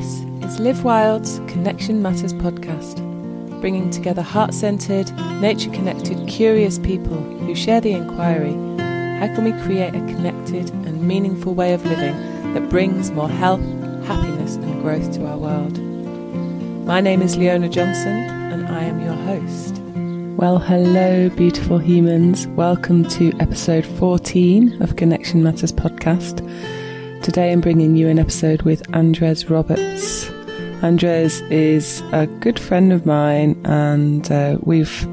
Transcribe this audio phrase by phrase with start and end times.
[0.00, 2.96] This is Live Wild's Connection Matters podcast,
[3.60, 8.52] bringing together heart centered, nature connected, curious people who share the inquiry
[9.20, 12.14] how can we create a connected and meaningful way of living
[12.54, 13.60] that brings more health,
[14.06, 15.78] happiness, and growth to our world?
[16.86, 19.82] My name is Leona Johnson, and I am your host.
[20.38, 22.46] Well, hello, beautiful humans.
[22.46, 26.40] Welcome to episode 14 of Connection Matters podcast.
[27.30, 30.28] Today I'm bringing you an episode with Andres Roberts.
[30.82, 35.06] Andres is a good friend of mine, and uh, we've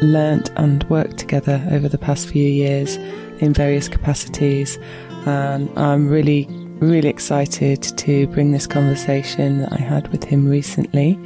[0.00, 2.98] learnt and worked together over the past few years
[3.40, 4.78] in various capacities.
[5.26, 6.46] And I'm really,
[6.78, 11.18] really excited to bring this conversation that I had with him recently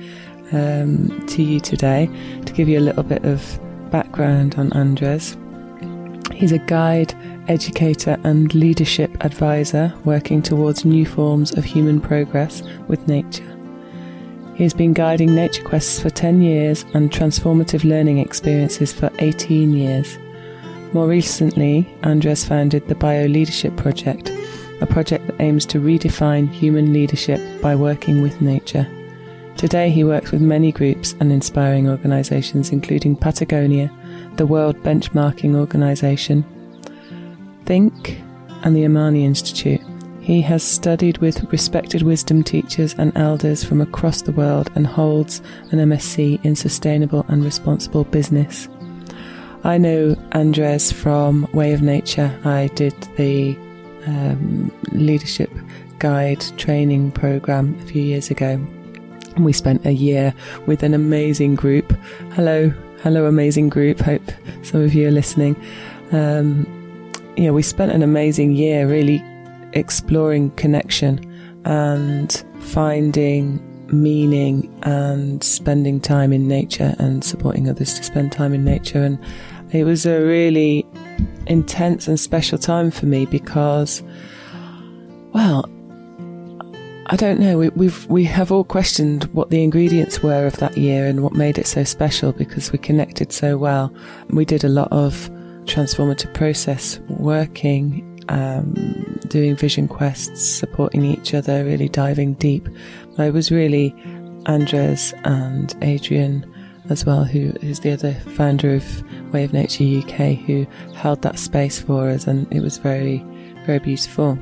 [0.52, 2.09] um, to you today
[2.47, 5.36] to give you a little bit of background on Andres.
[6.33, 7.14] He's a guide
[7.48, 13.51] educator, and leadership advisor working towards new forms of human progress with nature.
[14.55, 19.73] He has been guiding nature quests for 10 years and transformative learning experiences for 18
[19.73, 20.17] years.
[20.92, 24.31] More recently, Andres founded the Bio Leadership Project,
[24.81, 28.86] a project that aims to redefine human leadership by working with nature.
[29.56, 33.91] Today, he works with many groups and inspiring organisations, including Patagonia,
[34.36, 36.45] the World Benchmarking Organisation,
[37.65, 38.20] Think
[38.62, 39.81] and the Amani Institute.
[40.20, 45.43] He has studied with respected wisdom teachers and elders from across the world and holds
[45.70, 48.69] an MSc in Sustainable and Responsible Business.
[49.65, 52.39] I know Andres from Way of Nature.
[52.45, 53.55] I did the
[54.07, 55.51] um, leadership
[55.98, 58.59] guide training program a few years ago.
[59.39, 60.35] We spent a year
[60.67, 61.92] with an amazing group.
[62.33, 62.70] Hello,
[63.03, 64.01] hello, amazing group.
[64.01, 64.31] Hope
[64.62, 65.55] some of you are listening.
[66.12, 66.73] Um,
[67.42, 69.22] know, we spent an amazing year really
[69.72, 71.20] exploring connection
[71.64, 73.61] and finding
[73.92, 79.02] meaning and spending time in nature and supporting others to spend time in nature.
[79.02, 79.18] And
[79.73, 80.86] it was a really
[81.46, 84.02] intense and special time for me because,
[85.33, 85.68] well,
[87.06, 87.58] I don't know.
[87.58, 91.34] We, we've we have all questioned what the ingredients were of that year and what
[91.34, 93.92] made it so special because we connected so well.
[94.30, 95.30] We did a lot of
[95.64, 102.69] transformative process, working, um, doing vision quests, supporting each other, really diving deep.
[103.19, 103.95] It was really
[104.47, 106.51] Andres and Adrian
[106.91, 109.03] as well, who is the other founder of
[109.35, 110.64] of Nature UK, who
[110.95, 113.19] held that space for us, and it was very,
[113.67, 114.39] very beautiful.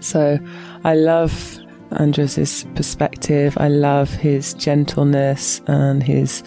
[0.00, 0.38] So
[0.82, 1.58] I love
[1.92, 3.56] Andres's perspective.
[3.58, 6.42] I love his gentleness and his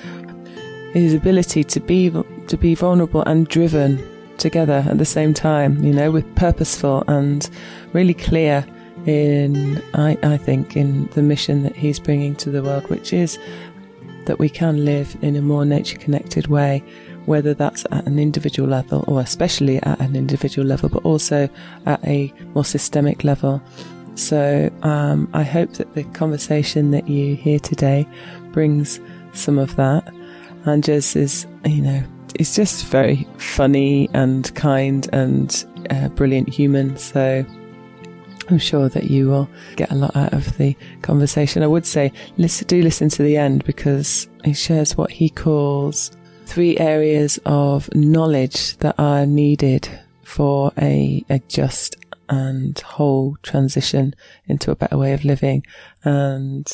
[0.93, 2.09] his ability to be
[2.47, 4.01] to be vulnerable and driven
[4.37, 7.49] together at the same time, you know, with purposeful and
[7.93, 8.65] really clear
[9.05, 13.39] in, I, I think, in the mission that he's bringing to the world, which is
[14.25, 16.83] that we can live in a more nature connected way,
[17.25, 21.49] whether that's at an individual level or especially at an individual level, but also
[21.85, 23.61] at a more systemic level.
[24.15, 28.07] So um, I hope that the conversation that you hear today
[28.51, 28.99] brings
[29.33, 30.13] some of that.
[30.65, 32.03] And just is, you know,
[32.39, 36.97] is just very funny and kind and uh, brilliant human.
[36.97, 37.45] So
[38.49, 41.63] I'm sure that you will get a lot out of the conversation.
[41.63, 46.11] I would say listen, do listen to the end because he shares what he calls
[46.45, 49.89] three areas of knowledge that are needed
[50.23, 51.97] for a, a just
[52.29, 54.13] and whole transition
[54.45, 55.65] into a better way of living.
[56.03, 56.67] And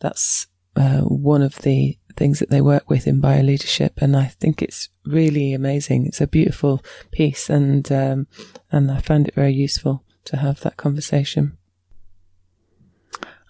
[0.00, 4.26] that's uh, one of the things that they work with in bio leadership, and I
[4.26, 6.06] think it's really amazing.
[6.06, 8.26] It's a beautiful piece, and um,
[8.70, 11.56] and I found it very useful to have that conversation.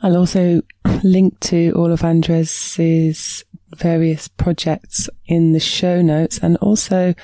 [0.02, 0.62] I'll also
[1.02, 3.44] link to all of Andres's
[3.76, 7.14] various projects in the show notes, and also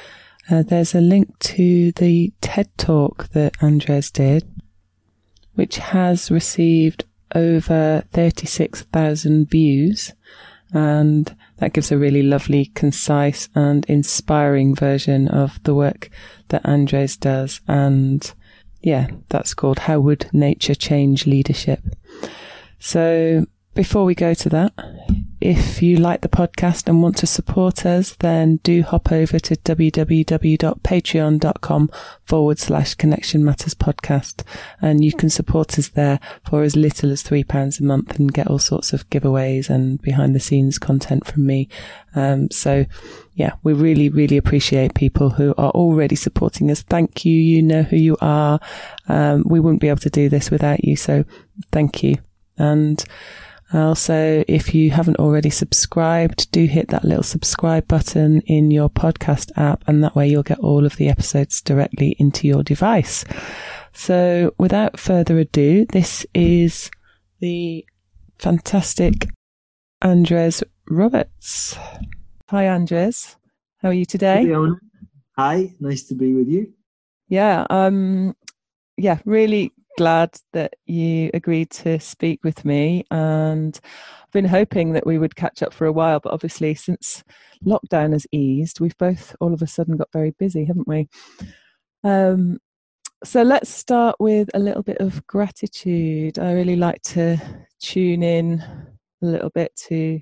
[0.50, 4.48] uh, there's a link to the TED talk that Andres did,
[5.54, 10.12] which has received over 36,000 views
[10.76, 16.10] and that gives a really lovely, concise and inspiring version of the work
[16.48, 17.62] that Andres does.
[17.66, 18.30] And
[18.82, 21.80] yeah, that's called How Would Nature Change Leadership?
[22.78, 24.74] So before we go to that,
[25.40, 29.54] if you like the podcast and want to support us, then do hop over to
[29.56, 31.90] www.patreon.com
[32.24, 34.42] forward slash connection matters podcast.
[34.80, 38.32] And you can support us there for as little as three pounds a month and
[38.32, 41.68] get all sorts of giveaways and behind the scenes content from me.
[42.14, 42.86] Um, so
[43.34, 46.80] yeah, we really, really appreciate people who are already supporting us.
[46.80, 47.38] Thank you.
[47.38, 48.58] You know who you are.
[49.06, 50.96] Um, we wouldn't be able to do this without you.
[50.96, 51.26] So
[51.72, 52.16] thank you.
[52.56, 53.04] And
[53.72, 59.50] also, if you haven't already subscribed, do hit that little subscribe button in your podcast
[59.56, 63.24] app, and that way you'll get all of the episodes directly into your device.
[63.92, 66.90] So, without further ado, this is
[67.40, 67.84] the
[68.38, 69.28] fantastic
[70.00, 71.76] Andres Roberts.
[72.48, 73.36] Hi, Andres.
[73.78, 74.46] How are you today?
[75.36, 76.72] Hi, nice to be with you.
[77.28, 78.36] Yeah, um,
[78.96, 83.04] yeah, really glad that you agreed to speak with me.
[83.10, 83.78] And
[84.22, 87.24] I've been hoping that we would catch up for a while, but obviously, since
[87.64, 91.08] lockdown has eased, we've both all of a sudden got very busy, haven't we?
[92.04, 92.58] Um,
[93.24, 96.38] so let's start with a little bit of gratitude.
[96.38, 97.36] I really like to
[97.80, 98.62] tune in
[99.22, 100.20] a little bit to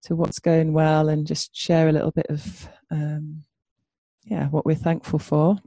[0.00, 3.42] to what's going well and just share a little bit of um,
[4.24, 5.58] yeah what we're thankful for.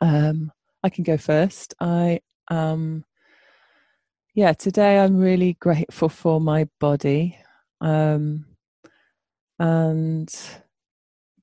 [0.00, 0.50] Um,
[0.82, 1.74] I can go first.
[1.80, 3.04] I um
[4.34, 7.36] yeah today i'm really grateful for my body
[7.80, 8.44] um
[9.58, 10.34] and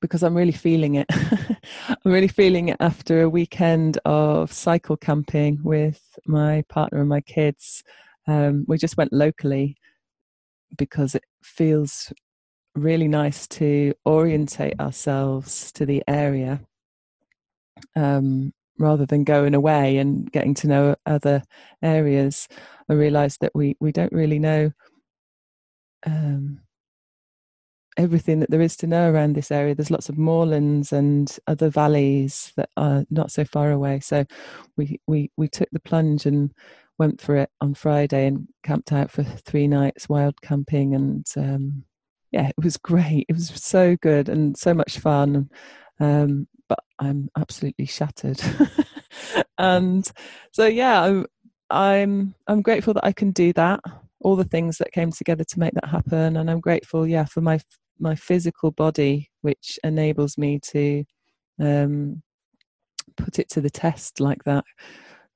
[0.02, 1.08] because i'm really feeling it.
[2.06, 7.22] I'm really feeling it after a weekend of cycle camping with my partner and my
[7.22, 7.84] kids.
[8.28, 9.78] Um, we just went locally
[10.78, 12.12] because it feels
[12.76, 16.62] really nice to orientate ourselves to the area.
[17.96, 21.44] Um, rather than going away and getting to know other
[21.82, 22.48] areas,
[22.90, 24.72] I realised that we, we don't really know
[26.06, 26.62] um,
[27.98, 29.76] everything that there is to know around this area.
[29.76, 34.00] There's lots of moorlands and other valleys that are not so far away.
[34.00, 34.26] So
[34.78, 36.52] we, we, we took the plunge and
[36.98, 41.84] went for it on Friday and camped out for three nights wild camping and um,
[42.32, 43.26] yeah, it was great.
[43.30, 45.50] It was so good and so much fun.
[46.00, 48.42] Um, but I'm absolutely shattered.
[49.58, 50.10] and
[50.54, 51.26] so yeah, I'm
[51.70, 53.82] I'm I'm grateful that I can do that.
[54.22, 57.42] All the things that came together to make that happen, and I'm grateful, yeah, for
[57.42, 57.60] my
[58.00, 61.04] my physical body, which enables me to
[61.60, 62.22] um,
[63.18, 64.64] put it to the test like that,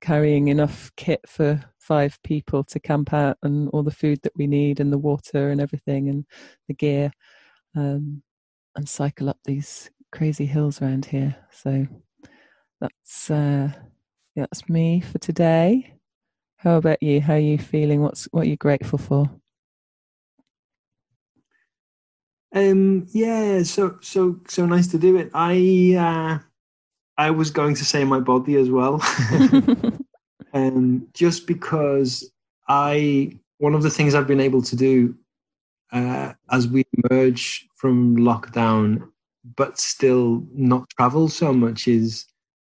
[0.01, 4.47] carrying enough kit for five people to camp out, and all the food that we
[4.47, 6.25] need, and the water and everything, and
[6.69, 7.11] the gear,
[7.75, 8.23] um,
[8.77, 11.35] and cycle up these crazy hills around here.
[11.51, 11.85] So
[12.79, 13.69] that's uh,
[14.35, 15.93] that's me for today.
[16.57, 17.21] How about you?
[17.21, 18.01] How are you feeling?
[18.01, 19.29] What's what are you grateful for?
[22.53, 25.29] Um, yeah, so so so nice to do it.
[25.33, 26.39] I uh,
[27.17, 29.01] I was going to say my body as well,
[30.53, 32.31] um, just because
[32.69, 35.15] I one of the things I've been able to do
[35.91, 39.09] uh, as we emerge from lockdown
[39.55, 42.25] but still not travel so much is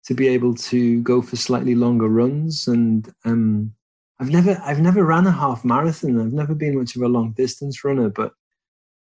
[0.04, 2.68] to be able to go for slightly longer runs.
[2.68, 3.72] And um,
[4.20, 6.20] I've never I've never ran a half marathon.
[6.20, 8.32] I've never been much of a long distance runner, but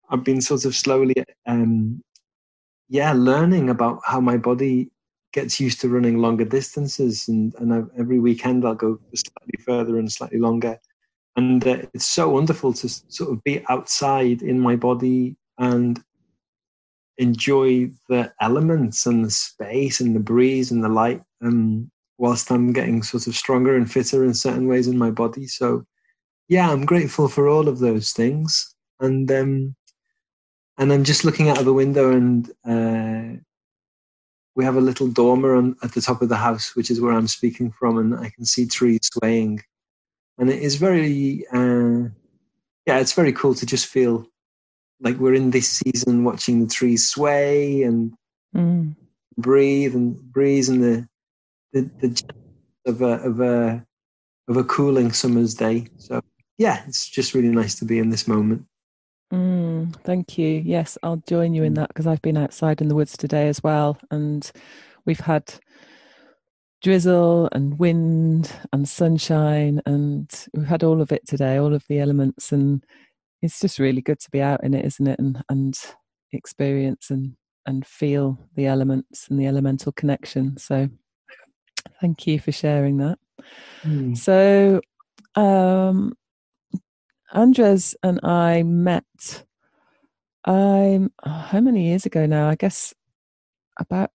[0.10, 1.16] I've been sort of slowly
[1.46, 2.02] um,
[2.88, 4.92] yeah learning about how my body
[5.32, 7.28] gets used to running longer distances.
[7.28, 10.80] And and I've, every weekend I'll go slightly further and slightly longer.
[11.36, 16.02] And uh, it's so wonderful to sort of be outside in my body and
[17.20, 22.74] enjoy the elements and the space and the breeze and the light um, whilst I'm
[22.74, 25.46] getting sort of stronger and fitter in certain ways in my body.
[25.46, 25.86] So,
[26.48, 28.74] yeah, I'm grateful for all of those things.
[29.00, 29.76] And um,
[30.78, 33.40] and I'm just looking out of the window and uh,
[34.56, 37.14] we have a little dormer on, at the top of the house, which is where
[37.14, 39.62] I'm speaking from, and I can see trees swaying.
[40.38, 42.10] And it is very, uh,
[42.86, 44.26] yeah, it's very cool to just feel
[45.02, 48.14] like we're in this season watching the trees sway and
[48.56, 48.96] mm.
[49.38, 51.08] breathe and breeze and the
[51.74, 52.24] the, the
[52.86, 53.86] of a of a
[54.48, 55.88] of a cooling summer's day.
[55.98, 56.22] So
[56.58, 58.66] yeah, it's just really nice to be in this moment.
[59.32, 60.62] Mm, thank you.
[60.66, 61.78] Yes, I'll join you in mm.
[61.78, 64.52] that because I've been outside in the woods today as well, and
[65.06, 65.54] we've had
[66.82, 72.00] drizzle and wind and sunshine, and we've had all of it today, all of the
[72.00, 72.84] elements, and
[73.42, 75.20] it's just really good to be out in it, isn't it?
[75.20, 75.78] And and
[76.32, 80.58] experience and and feel the elements and the elemental connection.
[80.58, 80.90] So
[82.02, 83.20] thank you for sharing that.
[83.84, 84.18] Mm.
[84.18, 84.82] So
[85.36, 86.14] um
[87.32, 89.46] Andres and I met
[90.46, 92.50] I'm oh, how many years ago now?
[92.50, 92.94] I guess
[93.80, 94.12] about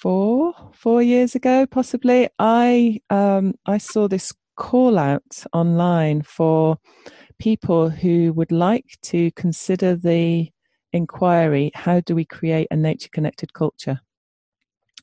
[0.00, 6.76] four four years ago possibly i um i saw this call out online for
[7.38, 10.50] people who would like to consider the
[10.92, 14.00] inquiry how do we create a nature connected culture?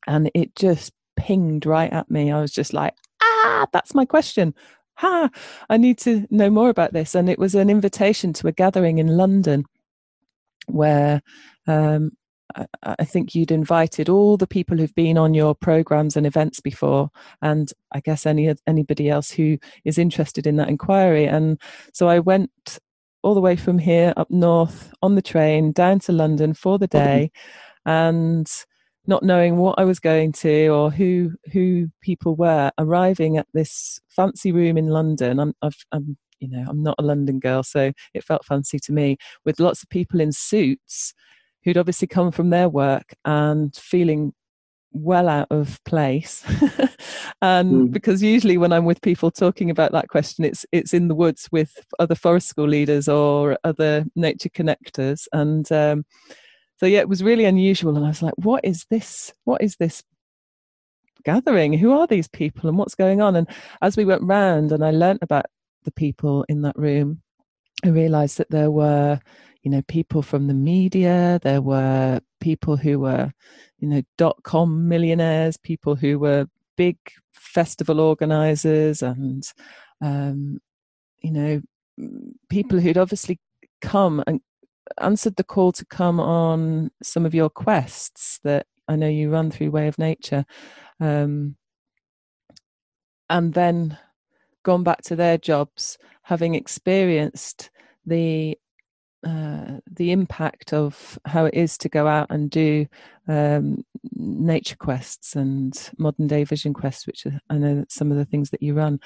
[0.07, 2.31] And it just pinged right at me.
[2.31, 4.53] I was just like, ah, that's my question.
[4.95, 5.29] ha,
[5.69, 7.15] I need to know more about this.
[7.15, 9.65] And it was an invitation to a gathering in London
[10.67, 11.21] where
[11.67, 12.11] um,
[12.83, 17.09] I, think you'd invited all the people who've been on your programs and events before,
[17.41, 21.25] and I guess any anybody else who is interested in that inquiry.
[21.25, 21.59] And
[21.93, 22.79] so I went
[23.23, 26.87] all the way from here up north on the train down to London for the
[26.87, 27.31] day,
[27.85, 28.49] and
[29.07, 33.99] not knowing what I was going to or who who people were, arriving at this
[34.07, 35.39] fancy room in London.
[35.39, 38.93] I'm, I've, I'm you know I'm not a London girl, so it felt fancy to
[38.93, 41.13] me with lots of people in suits
[41.65, 44.33] who'd obviously come from their work and feeling
[44.91, 46.45] well out of place.
[47.41, 47.91] And mm.
[47.91, 51.49] because usually when i'm with people talking about that question it's it's in the woods
[51.51, 55.27] with other forest school leaders or other nature connectors.
[55.33, 56.05] And um,
[56.79, 57.97] so yeah it was really unusual.
[57.97, 60.01] And i was like what is this what is this
[61.25, 61.73] gathering?
[61.73, 63.35] Who are these people and what's going on?
[63.35, 63.49] And
[63.81, 65.47] as we went round and i learnt about
[65.83, 67.21] the people in that room
[67.83, 69.19] i realized that there were
[69.65, 73.33] you know people from the media there were people who were
[73.79, 76.97] you know dot com millionaires people who were big
[77.33, 79.51] festival organizers and
[80.01, 80.59] um,
[81.21, 81.61] you know
[82.47, 83.39] people who'd obviously
[83.81, 84.39] come and
[85.01, 89.49] answered the call to come on some of your quests that i know you run
[89.49, 90.45] through way of nature
[90.99, 91.55] um,
[93.31, 93.97] and then
[94.61, 97.71] gone back to their jobs having experienced
[98.05, 98.55] the
[99.25, 102.85] the impact of how it is to go out and do
[103.27, 108.25] um, nature quests and modern day vision quests, which are, I know some of the
[108.25, 108.99] things that you run,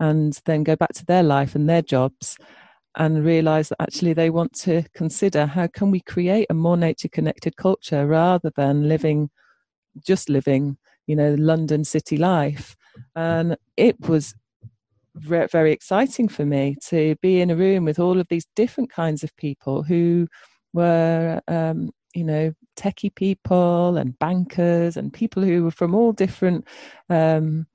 [0.00, 2.36] and then go back to their life and their jobs
[2.96, 7.08] and realize that actually they want to consider how can we create a more nature
[7.08, 9.28] connected culture rather than living
[10.04, 10.76] just living
[11.06, 12.76] you know london city life.
[13.16, 14.34] And it was
[15.16, 19.22] very exciting for me to be in a room with all of these different kinds
[19.22, 20.26] of people who
[20.72, 26.66] were, um, you know, techie people and bankers and people who were from all different
[27.10, 27.66] um,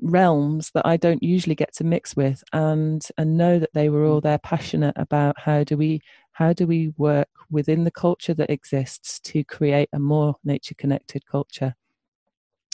[0.00, 4.04] realms that I don't usually get to mix with, and and know that they were
[4.06, 6.00] all there passionate about how do we
[6.32, 11.26] how do we work within the culture that exists to create a more nature connected
[11.26, 11.74] culture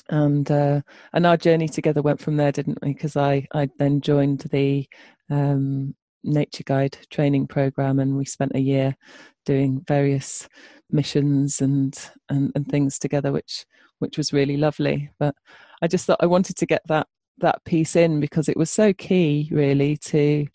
[0.09, 0.81] and uh,
[1.13, 2.93] and our journey together went from there, didn't we?
[2.93, 4.89] Because I I then joined the
[5.31, 5.95] um,
[6.25, 8.97] Nature Guide training program, and we spent a year
[9.45, 10.49] doing various
[10.91, 11.97] missions and,
[12.29, 13.65] and and things together, which
[13.99, 15.11] which was really lovely.
[15.19, 15.35] But
[15.83, 17.07] I just thought I wanted to get that
[17.39, 20.47] that piece in because it was so key, really, to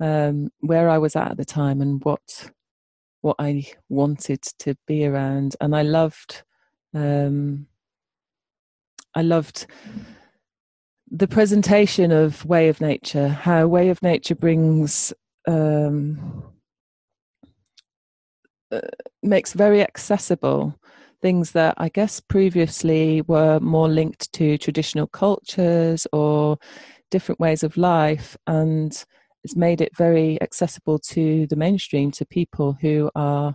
[0.00, 2.50] um, where I was at at the time and what
[3.20, 6.42] what I wanted to be around, and I loved.
[6.92, 7.66] Um,
[9.14, 9.66] I loved
[11.10, 15.12] the presentation of Way of Nature, how Way of Nature brings
[15.46, 16.42] um,
[18.72, 18.80] uh,
[19.22, 20.74] makes very accessible
[21.22, 26.58] things that I guess previously were more linked to traditional cultures or
[27.10, 28.92] different ways of life, and
[29.44, 33.54] it's made it very accessible to the mainstream to people who are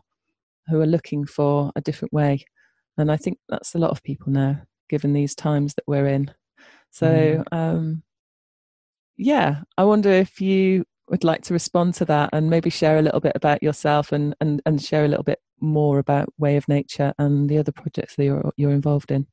[0.67, 2.45] who are looking for a different way.
[2.97, 6.31] And I think that's a lot of people now given these times that we're in.
[6.91, 7.43] So, mm.
[7.51, 8.03] um,
[9.17, 13.01] yeah, I wonder if you would like to respond to that and maybe share a
[13.01, 16.67] little bit about yourself and, and, and share a little bit more about Way of
[16.67, 19.27] Nature and the other projects that you're, you're involved in.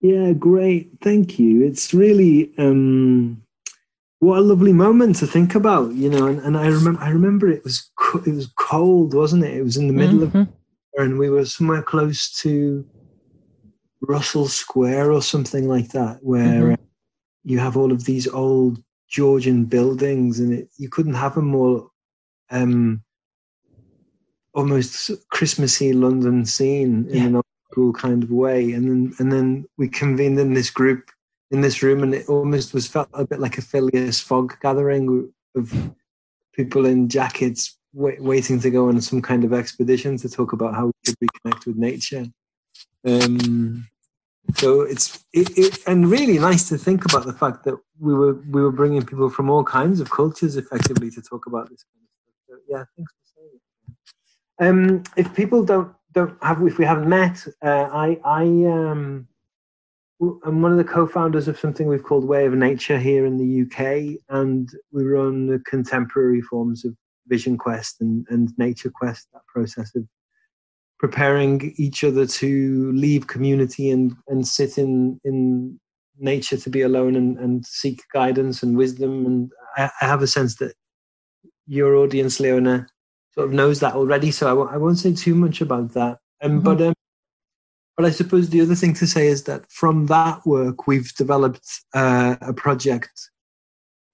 [0.00, 0.90] Yeah, great.
[1.00, 1.62] Thank you.
[1.62, 3.42] It's really um,
[4.18, 6.26] what a lovely moment to think about, you know.
[6.26, 7.88] And, and I remember, I remember it was
[8.26, 9.54] it was cold, wasn't it?
[9.54, 10.38] It was in the middle mm-hmm.
[10.38, 10.48] of,
[10.96, 12.84] and we were somewhere close to
[14.02, 16.84] Russell Square or something like that, where mm-hmm.
[17.44, 21.88] you have all of these old Georgian buildings, and it, you couldn't have a more
[22.50, 23.02] um,
[24.54, 28.72] almost Christmassy London scene in an old school kind of way.
[28.72, 31.10] And then and then we convened in this group
[31.50, 35.32] in this room, and it almost was felt a bit like a Phileas Fogg gathering
[35.54, 35.92] of
[36.54, 40.74] people in jackets wait, waiting to go on some kind of expedition to talk about
[40.74, 42.26] how we could reconnect with nature.
[43.04, 43.88] Um,
[44.54, 48.34] so it's it, it, and really nice to think about the fact that we were
[48.50, 52.04] we were bringing people from all kinds of cultures effectively to talk about this kind
[52.04, 52.34] of stuff.
[52.48, 53.60] So yeah, thanks for saying
[54.58, 54.68] it.
[54.68, 59.28] Um, if people don't don't have if we haven't met, uh, I I um.
[60.46, 63.62] I'm one of the co-founders of something we've called Way of Nature here in the
[63.62, 66.94] UK, and we run the contemporary forms of
[67.26, 69.26] Vision Quest and, and Nature Quest.
[69.32, 70.06] That process of
[71.02, 75.78] preparing each other to leave community and and sit in in
[76.18, 79.26] nature to be alone and, and seek guidance and wisdom.
[79.26, 80.74] And I, I have a sense that
[81.66, 82.86] your audience, Leona,
[83.34, 84.30] sort of knows that already.
[84.30, 86.18] So I w- I won't say too much about that.
[86.40, 86.60] Um, mm-hmm.
[86.60, 86.94] But um,
[87.96, 91.68] but I suppose the other thing to say is that from that work, we've developed
[91.94, 93.30] uh, a project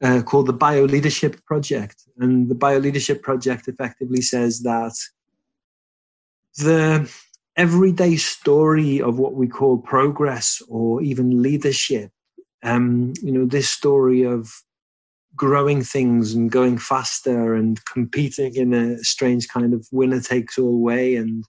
[0.03, 2.03] uh, called the Bio Leadership Project.
[2.19, 4.95] And the Bio Leadership Project effectively says that
[6.59, 7.11] the
[7.57, 12.11] everyday story of what we call progress or even leadership,
[12.63, 14.51] um, you know, this story of
[15.35, 20.81] growing things and going faster and competing in a strange kind of winner takes all
[20.81, 21.45] way and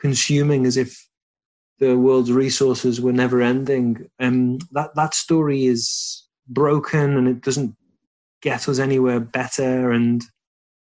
[0.00, 1.08] consuming as if
[1.78, 4.08] the world's resources were never ending.
[4.18, 7.76] Um, that that story is broken and it doesn't
[8.42, 9.92] get us anywhere better.
[9.92, 10.22] And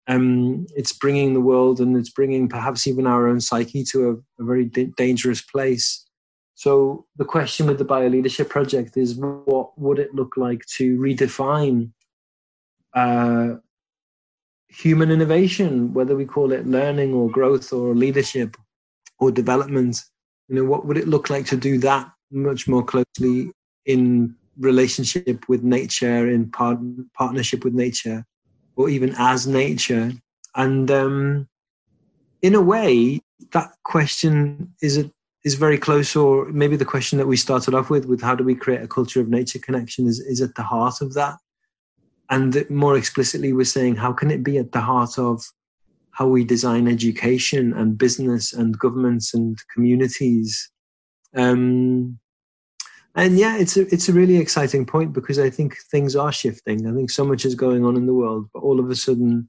[0.08, 4.42] um, it's bringing the world and it's bringing perhaps even our own psyche to a,
[4.42, 6.04] a very d- dangerous place.
[6.54, 10.98] So the question with the Bio Leadership Project is, what would it look like to
[10.98, 11.92] redefine
[12.94, 13.56] uh,
[14.68, 18.56] human innovation, whether we call it learning or growth or leadership
[19.20, 20.02] or development?
[20.48, 23.50] you know what would it look like to do that much more closely
[23.86, 26.78] in relationship with nature in part,
[27.14, 28.24] partnership with nature
[28.78, 30.12] or even as nature
[30.56, 31.46] and um,
[32.40, 33.20] in a way
[33.52, 35.10] that question is a,
[35.44, 38.42] is very close or maybe the question that we started off with with how do
[38.42, 41.36] we create a culture of nature connection is, is at the heart of that
[42.30, 45.42] and more explicitly we're saying how can it be at the heart of
[46.18, 50.68] how we design education and business and governments and communities.
[51.36, 52.18] Um,
[53.14, 56.86] and yeah, it's a it's a really exciting point because I think things are shifting.
[56.86, 59.48] I think so much is going on in the world, but all of a sudden,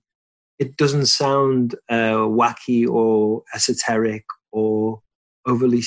[0.58, 5.02] it doesn't sound uh, wacky or esoteric or
[5.46, 5.84] overly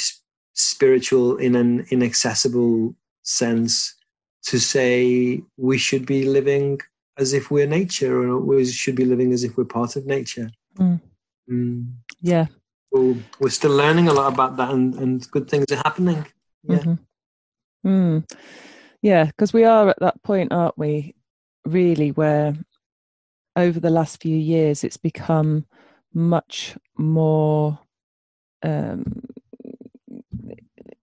[0.55, 3.95] spiritual in an inaccessible sense
[4.45, 6.81] to say we should be living
[7.19, 10.51] as if we're nature or we should be living as if we're part of nature.
[10.79, 11.01] Mm.
[11.51, 11.93] Mm.
[12.21, 12.47] Yeah.
[12.93, 16.27] So we're still learning a lot about that, and, and good things are happening.
[16.65, 16.79] Yeah.
[16.79, 16.95] Mm-hmm.
[17.85, 18.31] Mm.
[19.03, 21.15] Yeah, because we are at that point, aren't we?
[21.65, 22.55] Really, where
[23.57, 25.67] over the last few years it's become
[26.15, 27.79] much more
[28.63, 29.23] um,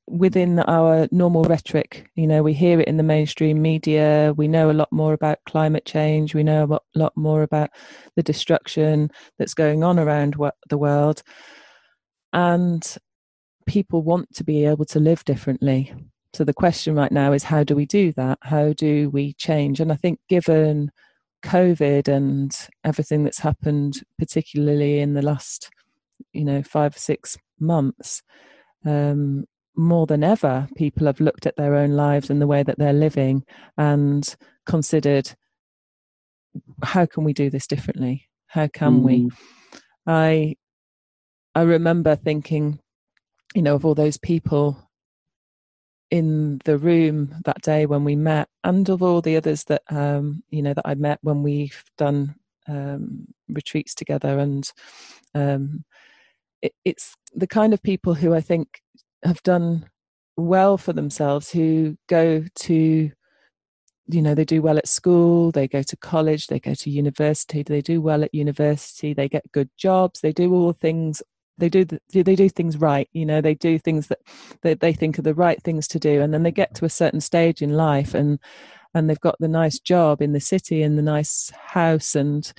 [0.07, 2.09] within our normal rhetoric.
[2.15, 4.33] You know, we hear it in the mainstream media.
[4.35, 6.33] We know a lot more about climate change.
[6.33, 7.69] We know a lot more about
[8.15, 10.35] the destruction that's going on around
[10.69, 11.23] the world.
[12.33, 12.97] And
[13.65, 15.93] people want to be able to live differently.
[16.33, 18.37] So the question right now is how do we do that?
[18.41, 19.79] How do we change?
[19.79, 20.91] And I think given
[21.43, 25.71] COVID and everything that's happened, particularly in the last,
[26.33, 28.21] you know, five, or six months,
[28.85, 32.77] um, more than ever, people have looked at their own lives and the way that
[32.77, 33.43] they're living
[33.77, 35.33] and considered
[36.83, 38.27] how can we do this differently?
[38.47, 39.03] How can mm.
[39.03, 39.29] we?
[40.05, 40.55] I
[41.55, 42.79] I remember thinking,
[43.55, 44.88] you know, of all those people
[46.11, 50.43] in the room that day when we met, and of all the others that um,
[50.49, 52.35] you know that I met when we've done
[52.67, 54.71] um, retreats together, and
[55.35, 55.83] um,
[56.61, 58.81] it, it's the kind of people who I think
[59.23, 59.89] have done
[60.37, 63.11] well for themselves who go to
[64.07, 67.61] you know they do well at school they go to college they go to university
[67.61, 71.21] they do well at university they get good jobs they do all the things
[71.59, 74.19] they do the, they do things right you know they do things that,
[74.61, 76.89] that they think are the right things to do and then they get to a
[76.89, 78.39] certain stage in life and
[78.95, 82.53] and they've got the nice job in the city and the nice house and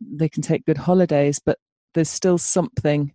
[0.00, 1.58] they can take good holidays but
[1.94, 3.12] there's still something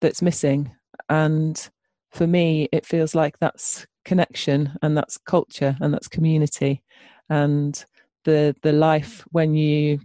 [0.00, 0.72] that's missing.
[1.08, 1.70] And
[2.10, 6.82] for me, it feels like that's connection and that's culture and that's community.
[7.28, 7.82] And
[8.24, 10.00] the the life when you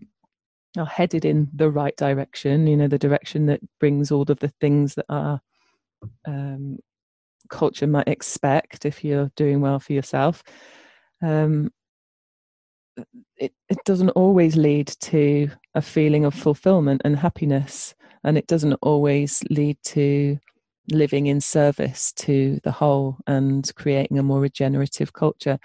[0.79, 4.51] are headed in the right direction you know the direction that brings all of the
[4.61, 5.41] things that our
[6.25, 6.77] um,
[7.49, 10.43] culture might expect if you're doing well for yourself
[11.23, 11.71] um,
[13.37, 18.73] it, it doesn't always lead to a feeling of fulfillment and happiness and it doesn't
[18.81, 20.39] always lead to
[20.91, 25.59] living in service to the whole and creating a more regenerative culture.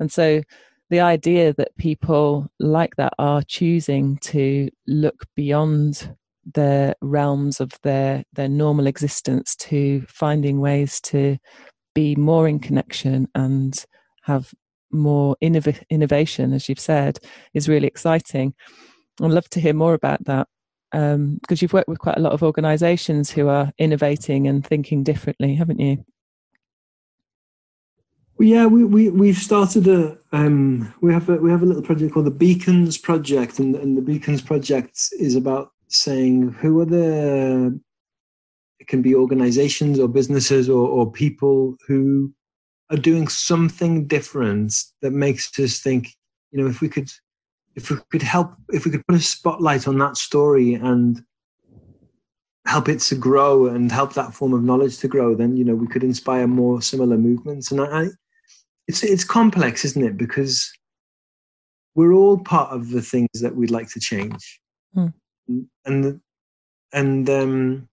[0.00, 0.42] And so
[0.90, 6.14] the idea that people like that are choosing to look beyond
[6.52, 11.38] the realms of their their normal existence to finding ways to
[11.94, 13.86] be more in connection and
[14.22, 14.52] have
[14.90, 17.18] more innov- innovation as you've said
[17.54, 18.52] is really exciting
[19.22, 20.46] i'd love to hear more about that
[20.94, 25.02] because um, you've worked with quite a lot of organisations who are innovating and thinking
[25.02, 26.04] differently, haven't you?
[28.38, 32.12] Yeah, we, we we've started a um, we have a we have a little project
[32.12, 37.80] called the Beacons Project, and, and the Beacons Project is about saying who are the
[38.80, 42.34] it can be organizations or businesses or, or people who
[42.90, 46.08] are doing something different that makes us think,
[46.50, 47.10] you know, if we could
[47.76, 51.22] if we could help if we could put a spotlight on that story and
[52.66, 55.74] help it to grow and help that form of knowledge to grow, then you know
[55.74, 57.70] we could inspire more similar movements.
[57.70, 58.08] And I,
[58.88, 60.16] it's it's complex, isn't it?
[60.16, 60.72] Because
[61.94, 64.60] we're all part of the things that we'd like to change,
[64.94, 65.08] Hmm.
[65.84, 66.20] and
[66.92, 67.88] and um,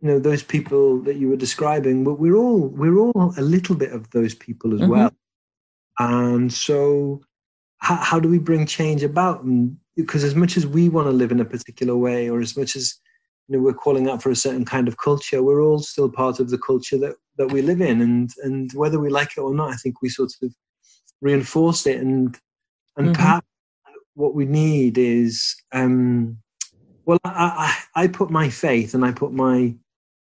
[0.00, 2.04] you know those people that you were describing.
[2.04, 4.88] But we're all we're all a little bit of those people as Mhm.
[4.88, 5.12] well,
[5.98, 7.22] and so
[7.78, 9.42] how, how do we bring change about?
[9.42, 12.56] And because as much as we want to live in a particular way, or as
[12.56, 12.94] much as
[13.48, 16.40] you know we're calling out for a certain kind of culture, we're all still part
[16.40, 19.54] of the culture that that we live in, and and whether we like it or
[19.54, 20.52] not, I think we sort of
[21.20, 22.38] reinforce it, and
[22.96, 23.14] and Mhm.
[23.14, 23.46] perhaps
[24.14, 26.38] what we need is um,
[27.06, 29.74] well, I, I I put my faith and I put my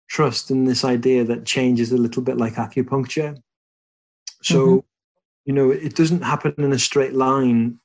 [0.08, 3.36] trust in this idea that change is a little bit like acupuncture.
[4.42, 4.84] So, Mhm.
[5.46, 7.78] you know, it doesn't happen in a straight line.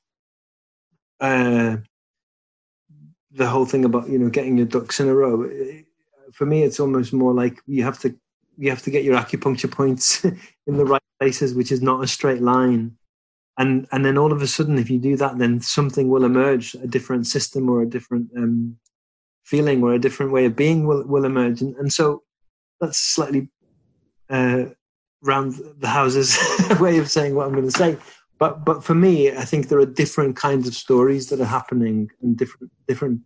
[1.20, 1.78] Uh,
[3.30, 5.42] the whole thing about you know getting your ducks in a row.
[5.42, 5.86] it-
[6.32, 8.14] For me, it's almost more like you have to
[8.56, 10.24] you have to get your acupuncture points
[10.66, 12.96] in the right places, which is not a straight line.
[13.58, 16.74] And and then all of a sudden, if you do that, then something will emerge,
[16.74, 18.76] a different system or a different um,
[19.44, 21.60] feeling or a different way of being will will emerge.
[21.60, 22.22] And, and so
[22.80, 23.48] that's slightly
[24.28, 24.64] uh,
[25.22, 26.36] round the houses
[26.80, 27.96] way of saying what I'm going to say.
[28.38, 32.10] But but for me, I think there are different kinds of stories that are happening,
[32.22, 33.20] and different different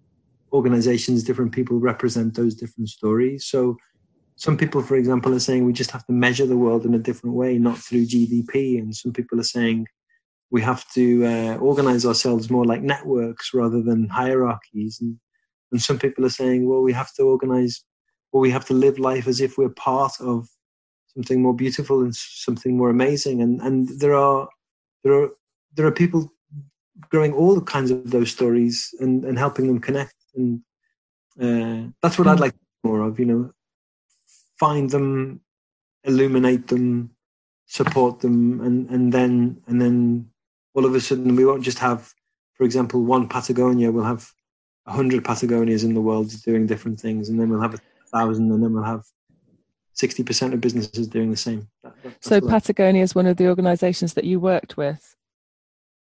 [0.52, 3.46] organizations, different people represent those different stories.
[3.46, 3.76] So
[4.38, 6.98] some people, for example, are saying we just have to measure the world in a
[6.98, 9.86] different way, not through GDP, and some people are saying
[10.50, 15.18] we have to uh, organize ourselves more like networks rather than hierarchies, and
[15.72, 17.84] and some people are saying, well, we have to organize,
[18.32, 20.48] or we have to live life as if we're part of
[21.08, 24.48] something more beautiful and something more amazing, and and there are
[25.02, 25.30] there are
[25.74, 26.32] there are people
[27.10, 30.14] growing all kinds of those stories and, and helping them connect.
[30.34, 30.60] And
[31.40, 32.40] uh, that's what I'd Mm.
[32.40, 33.52] like more of you know
[34.58, 35.40] find them
[36.04, 37.10] illuminate them
[37.66, 40.26] support them and and then and then
[40.74, 42.12] all of a sudden we won't just have
[42.54, 43.90] for example one Patagonia.
[43.92, 44.30] We'll have
[44.86, 47.78] a hundred Patagonias in the world doing different things and then we'll have a
[48.12, 49.04] thousand and then we'll have
[49.96, 51.68] 60% of businesses doing the same.
[51.82, 55.14] That- that- So Patagonia is one of the organisations that you worked with,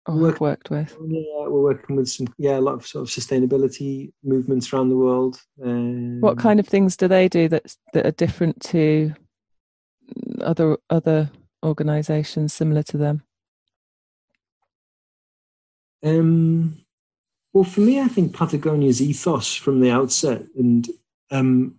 [0.06, 0.96] or Work- have worked with.
[1.06, 4.96] Yeah, we're working with some yeah a lot of sort of sustainability movements around the
[4.96, 5.40] world.
[5.62, 9.14] Um, What kind of things do they do that that are different to
[10.40, 11.30] other other
[11.64, 13.22] organisations similar to them?
[16.04, 16.78] Um,
[17.52, 20.88] well, for me, I think Patagonia's ethos from the outset, and
[21.30, 21.76] um,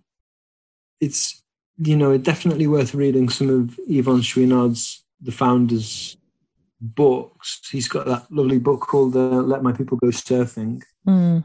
[1.00, 1.42] it's
[1.78, 6.16] you know definitely worth reading some of Yvon Chouinard's, the founder's
[6.80, 7.60] books.
[7.70, 11.44] He's got that lovely book called uh, "Let My People Go Surfing." Mm.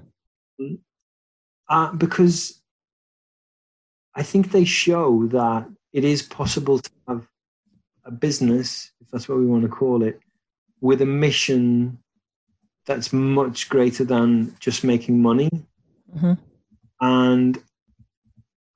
[1.68, 2.62] uh, because
[4.16, 7.28] I think they show that it is possible to have
[8.06, 10.20] a business, if that's what we want to call it,
[10.82, 12.00] with a mission
[12.86, 15.50] that's much greater than just making money.
[16.16, 16.38] Mhm.
[17.02, 17.64] And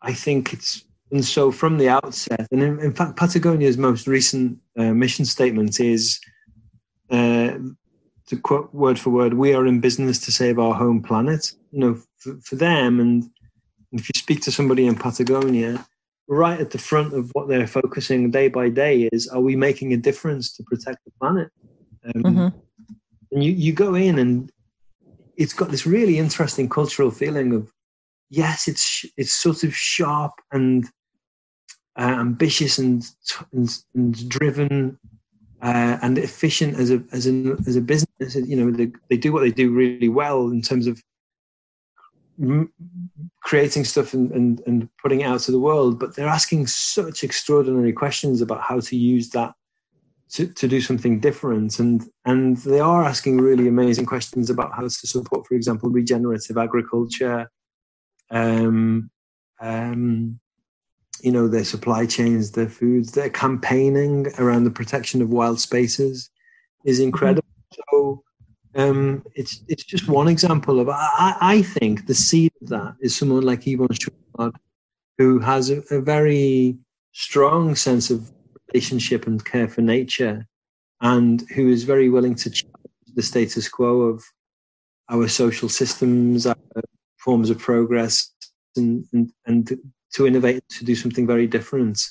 [0.01, 4.59] I think it's, and so from the outset, and in, in fact, Patagonia's most recent
[4.77, 6.19] uh, mission statement is
[7.09, 7.57] uh,
[8.27, 11.53] to quote word for word, we are in business to save our home planet.
[11.71, 13.29] You know, for, for them, and
[13.91, 15.85] if you speak to somebody in Patagonia,
[16.27, 19.93] right at the front of what they're focusing day by day is, are we making
[19.93, 21.49] a difference to protect the planet?
[22.05, 22.53] Um, Mhm.
[23.31, 24.51] And you, you go in, and
[25.35, 27.71] it's got this really interesting cultural feeling of,
[28.29, 30.85] yes, it's it's sort of sharp and
[31.97, 33.03] uh, ambitious and,
[33.51, 34.99] and and driven
[35.63, 38.35] uh, and efficient as a as as a business.
[38.35, 41.01] You know, they they do what they do really well in terms of
[43.41, 45.99] creating stuff and, and and putting it out to the world.
[45.99, 49.53] But they're asking such extraordinary questions about how to use that
[50.33, 54.81] to, to do something different and and they are asking really amazing questions about how
[54.81, 57.47] to support for example regenerative agriculture
[58.31, 59.11] um,
[59.61, 60.39] um,
[61.23, 66.29] you know their supply chains their foods their campaigning around the protection of wild spaces
[66.83, 67.47] is incredible.
[67.71, 68.23] So
[68.75, 73.15] um, it's it's just one example of I, I think the seed of that is
[73.15, 74.53] someone like Yvon Chouinard
[75.17, 76.77] who has a, a very
[77.11, 78.31] strong sense of
[78.73, 80.45] relationship and care for nature,
[81.01, 84.23] and who is very willing to challenge the status quo of
[85.09, 86.55] our social systems, our
[87.17, 88.31] forms of progress,
[88.75, 89.79] and, and, and
[90.13, 92.07] to innovate, to do something very different.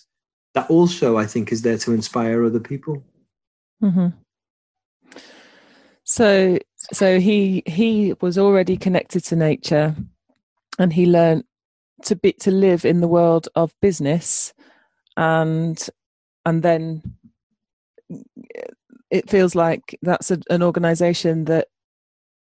[0.55, 3.03] That also, I think, is there to inspire other people.
[3.83, 4.09] Mm-hmm.
[6.05, 6.59] So,
[6.93, 9.97] so he he was already connected to nature,
[10.79, 11.45] and he learned
[12.05, 14.53] to be to live in the world of business,
[15.17, 15.79] and
[16.45, 17.03] and then
[19.11, 21.69] it feels like that's a, an organization that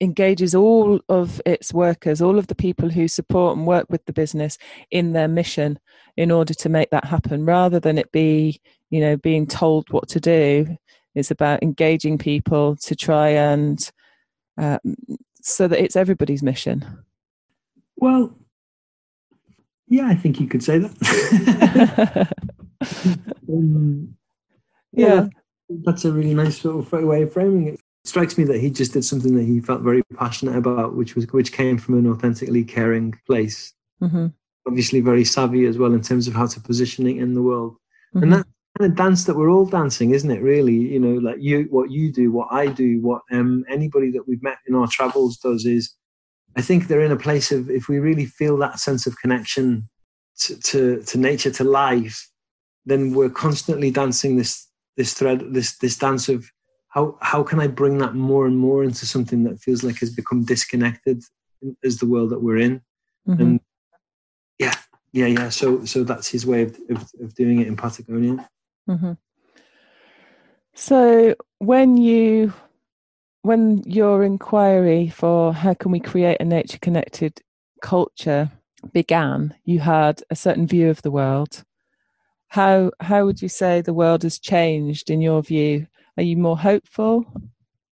[0.04, 4.12] engages all of its workers, all of the people who support and work with the
[4.12, 4.58] business
[4.90, 5.78] in their mission
[6.16, 10.08] in order to make that happen, rather than it be, you know, being told what
[10.08, 10.76] to do.
[11.14, 13.90] It's about engaging people to try and
[14.58, 14.78] uh,
[15.42, 16.84] so that it's everybody's mission.
[17.96, 18.36] Well,
[19.88, 22.28] yeah, I think you could say that.
[23.48, 24.16] um,
[24.92, 25.06] yeah.
[25.06, 25.28] yeah,
[25.84, 28.92] that's a really nice sort of way of framing it strikes me that he just
[28.92, 32.64] did something that he felt very passionate about, which was which came from an authentically
[32.64, 33.72] caring place.
[34.02, 34.26] Mm-hmm.
[34.66, 37.76] Obviously, very savvy as well in terms of how to position it in the world,
[38.14, 38.22] mm-hmm.
[38.22, 38.46] and that
[38.78, 40.42] kind of dance that we're all dancing, isn't it?
[40.42, 44.26] Really, you know, like you, what you do, what I do, what um, anybody that
[44.28, 45.94] we've met in our travels does is.
[46.56, 49.88] I think they're in a place of if we really feel that sense of connection
[50.38, 52.30] to, to, to nature, to life,
[52.86, 56.48] then we're constantly dancing this this thread, this this dance of
[56.94, 60.10] how how can I bring that more and more into something that feels like has
[60.10, 61.24] become disconnected
[61.82, 62.82] as the world that we're in,
[63.28, 63.42] mm-hmm.
[63.42, 63.60] and
[64.60, 64.74] yeah,
[65.12, 65.48] yeah, yeah.
[65.48, 68.48] So so that's his way of of, of doing it in Patagonia.
[68.88, 69.12] Mm-hmm.
[70.74, 72.52] So when you
[73.42, 77.40] when your inquiry for how can we create a nature connected
[77.82, 78.52] culture
[78.92, 81.64] began, you had a certain view of the world.
[82.48, 86.58] How how would you say the world has changed in your view are you more
[86.58, 87.24] hopeful?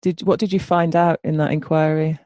[0.02, 2.20] Did what did you find out in that inquiry?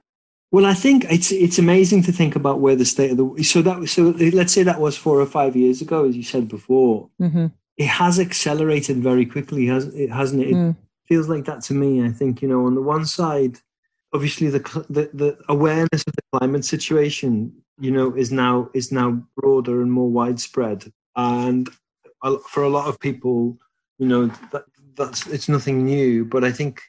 [0.51, 3.61] Well, I think it's it's amazing to think about where the state of the so
[3.63, 7.09] that so let's say that was four or five years ago, as you said before.
[7.19, 7.47] Mm-hmm.
[7.77, 10.11] It has accelerated very quickly, has it?
[10.11, 10.49] Hasn't it?
[10.49, 10.75] It mm.
[11.05, 12.05] feels like that to me.
[12.05, 13.57] I think you know, on the one side,
[14.13, 19.23] obviously the, the the awareness of the climate situation, you know, is now is now
[19.35, 21.67] broader and more widespread, and
[22.47, 23.57] for a lot of people,
[23.97, 26.81] you know, that that's it's nothing new, but I think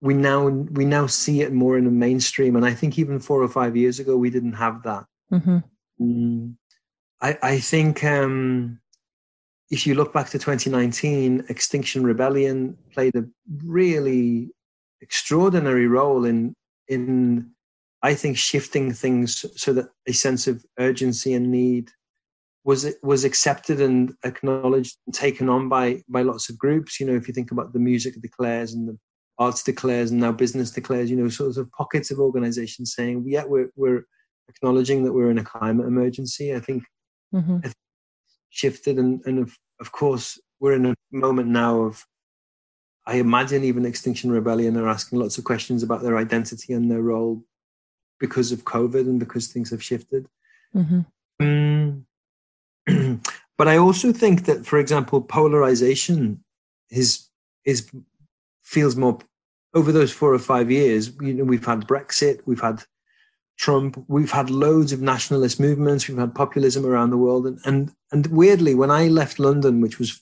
[0.00, 3.42] we now we now see it more in the mainstream, and I think even four
[3.42, 5.04] or five years ago we didn't have that.
[5.32, 5.58] Mm-hmm.
[6.00, 6.54] Mm,
[7.20, 8.80] I I think um,
[9.70, 13.24] if you look back to 2019, Extinction Rebellion played a
[13.64, 14.50] really
[15.00, 16.54] extraordinary role in
[16.88, 17.50] in
[18.02, 21.90] I think shifting things so that a sense of urgency and need
[22.64, 27.00] was it was accepted and acknowledged and taken on by by lots of groups.
[27.00, 28.98] You know, if you think about the music declares and the
[29.38, 33.44] arts declares and now business declares, you know, sort of pockets of organizations saying, yeah,
[33.44, 34.04] we're we're
[34.48, 36.54] acknowledging that we're in a climate emergency.
[36.54, 36.84] I think
[37.34, 37.58] mm-hmm.
[38.50, 42.04] shifted and and of, of course we're in a moment now of
[43.06, 47.00] I imagine even Extinction Rebellion are asking lots of questions about their identity and their
[47.00, 47.42] role
[48.20, 50.28] because of COVID and because things have shifted.
[50.76, 51.00] Mm-hmm.
[51.40, 52.06] Um,
[53.58, 56.42] but I also think that, for example, polarization
[56.90, 57.28] is
[57.64, 57.90] is
[58.64, 59.18] feels more
[59.74, 61.12] over those four or five years.
[61.20, 62.82] You know, we've had Brexit, we've had
[63.58, 67.92] Trump, we've had loads of nationalist movements, we've had populism around the world, and and
[68.12, 70.20] and weirdly, when I left London, which was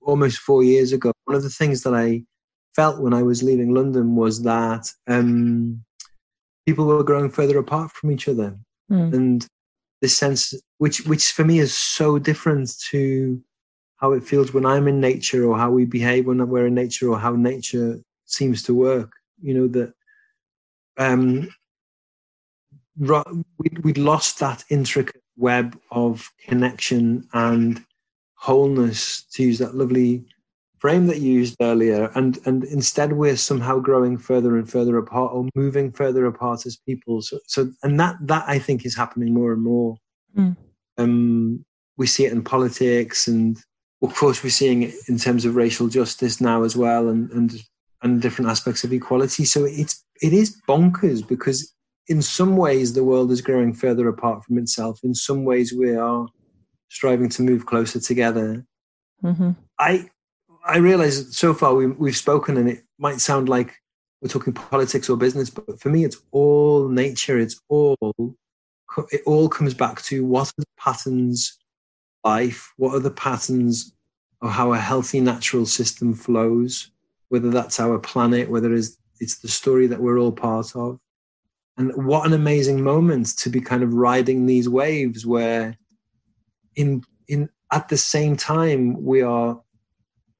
[0.00, 2.24] almost four years ago, one of the things that I
[2.74, 5.84] felt when I was leaving London was that um,
[6.66, 8.56] people were growing further apart from each other,
[8.90, 9.12] mm.
[9.12, 9.46] and
[10.00, 13.42] this sense which which for me is so different to
[13.96, 17.10] how it feels when I'm in nature or how we behave when we're in nature
[17.10, 19.12] or how nature seems to work.
[19.42, 19.92] You know that
[20.96, 21.48] um,
[22.98, 27.84] we we'd lost that intricate web of connection and
[28.34, 30.24] wholeness to use that lovely
[30.80, 35.32] frame that you used earlier and and instead we're somehow growing further and further apart
[35.32, 37.22] or moving further apart as people.
[37.22, 39.96] So so and that that i think is happening more and more.
[40.36, 40.56] Mm.
[40.98, 41.64] um
[41.96, 43.58] we see it in politics and
[44.02, 47.62] of course we're seeing it in terms of racial justice now as well and and
[48.02, 49.44] and different aspects of equality.
[49.44, 51.74] So it's it is bonkers because
[52.08, 55.00] in some ways the world is growing further apart from itself.
[55.02, 56.26] In some ways we are
[56.88, 58.64] striving to move closer together.
[59.24, 59.50] Mm-hmm.
[59.80, 60.08] i
[60.68, 63.74] I realize so far we, we've spoken and it might sound like
[64.20, 67.38] we're talking politics or business, but for me, it's all nature.
[67.38, 67.96] It's all,
[69.10, 71.58] it all comes back to what are the patterns
[72.24, 72.72] life?
[72.76, 73.94] What are the patterns
[74.42, 76.90] of how a healthy natural system flows,
[77.28, 80.98] whether that's our planet, whether it's, it's the story that we're all part of.
[81.76, 85.76] And what an amazing moment to be kind of riding these waves where
[86.74, 89.60] in in at the same time we are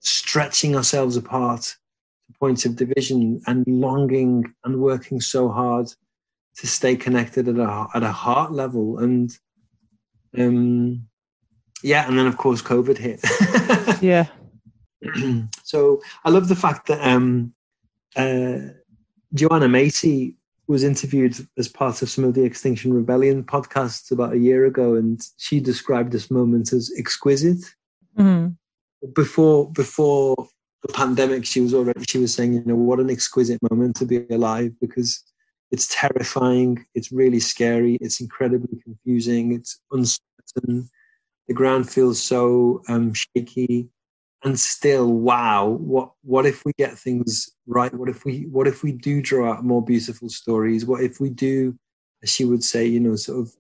[0.00, 5.88] stretching ourselves apart to points of division and longing and working so hard
[6.56, 8.98] to stay connected at a at a heart level.
[8.98, 9.30] And
[10.36, 11.06] um
[11.82, 13.20] yeah and then of course covid hit.
[14.02, 14.26] Yeah.
[15.62, 17.52] So i love the fact that um
[18.16, 18.58] uh
[19.32, 24.38] joanna macy was interviewed as part of some of the extinction rebellion podcasts about a
[24.38, 27.64] year ago and she described this moment as exquisite.
[28.18, 28.48] Mm-hmm.
[29.14, 30.34] Before before
[30.82, 34.04] the pandemic she was already she was saying you know what an exquisite moment to
[34.04, 35.22] be alive because
[35.70, 40.88] it's terrifying it's really scary it's incredibly confusing it's uncertain.
[41.46, 43.88] The ground feels so um, shaky
[44.44, 47.92] and still wow what what if we get things right?
[47.92, 50.84] What if we what if we do draw out more beautiful stories?
[50.84, 51.78] What if we do
[52.22, 53.54] as she would say you know sort of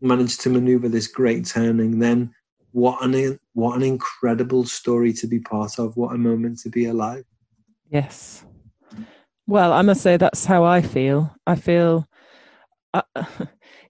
[0.00, 2.00] manage to maneuver this great turning?
[2.00, 2.34] Then
[2.72, 5.96] what an what an incredible story to be part of.
[5.96, 7.24] What a moment to be alive.
[7.88, 8.44] Yes.
[9.46, 11.34] Well i must say that's how i feel.
[11.46, 12.08] I feel
[12.94, 13.02] uh,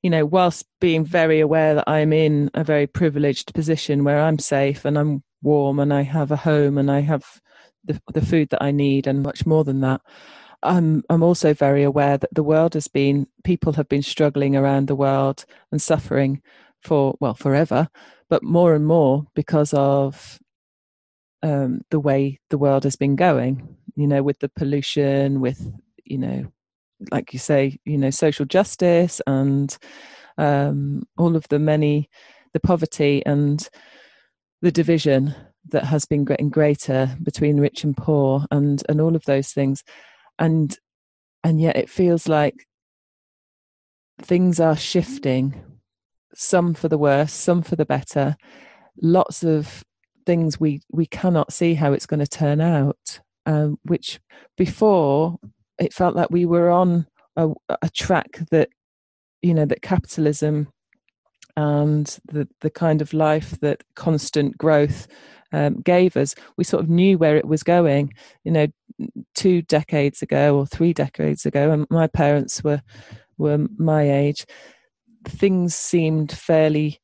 [0.02, 4.38] you know whilst being very aware that i'm in a very privileged position where i'm
[4.38, 7.40] safe and i'm warm and i have a home and i have
[7.84, 10.00] the, the food that i need and much more than that
[10.64, 14.86] I'm I'm also very aware that the world has been people have been struggling around
[14.86, 16.40] the world and suffering
[16.80, 17.88] for well forever
[18.32, 20.40] but more and more because of
[21.42, 23.76] um, the way the world has been going.
[23.94, 25.70] You know, with the pollution, with
[26.06, 26.50] you know,
[27.10, 29.76] like you say, you know, social justice and
[30.38, 32.08] um, all of the many,
[32.54, 33.68] the poverty and
[34.62, 35.34] the division
[35.68, 39.84] that has been getting greater between rich and poor, and and all of those things,
[40.38, 40.78] and
[41.44, 42.66] and yet it feels like
[44.22, 45.71] things are shifting
[46.34, 48.36] some for the worse, some for the better.
[49.00, 49.84] Lots of
[50.24, 53.20] things we we cannot see how it's going to turn out.
[53.44, 54.20] Um, which
[54.56, 55.36] before
[55.80, 57.48] it felt like we were on a,
[57.82, 58.68] a track that
[59.40, 60.68] you know that capitalism
[61.56, 65.08] and the the kind of life that constant growth
[65.52, 68.12] um, gave us, we sort of knew where it was going.
[68.44, 68.66] You know,
[69.34, 72.82] two decades ago or three decades ago, and my parents were
[73.38, 74.46] were my age
[75.24, 76.98] things seemed fairly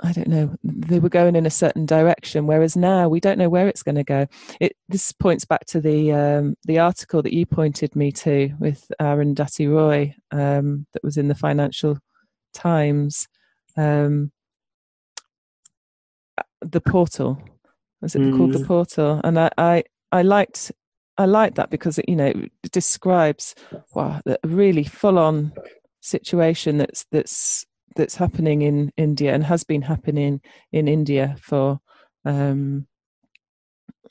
[0.00, 3.48] I don't know, they were going in a certain direction, whereas now we don't know
[3.48, 4.26] where it's going to go.
[4.60, 8.86] It, this points back to the um, the article that you pointed me to with
[9.00, 11.98] Aaron Arundhati Roy um, that was in the Financial
[12.54, 13.26] Times.
[13.76, 14.30] Um,
[16.60, 17.42] the portal
[18.00, 18.36] was it mm.
[18.36, 18.66] called the mm.
[18.66, 19.20] portal?
[19.24, 20.72] And I, I I liked
[21.16, 23.54] I liked that because it you know it describes
[23.94, 25.52] wow a really full on
[26.00, 30.40] situation that's that's that's happening in India and has been happening
[30.72, 31.80] in India for
[32.24, 32.86] um,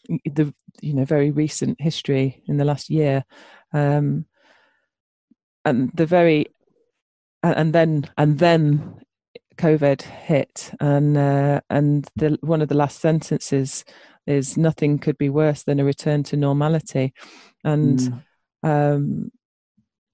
[0.08, 3.24] the you know very recent history in the last year,
[3.74, 4.26] um,
[5.66, 6.48] and the very
[7.44, 9.02] and then and then
[9.58, 13.84] COVID hit, and uh, and the one of the last sentences
[14.26, 17.14] is nothing could be worse than a return to normality,
[17.64, 18.24] and mm.
[18.64, 19.32] um,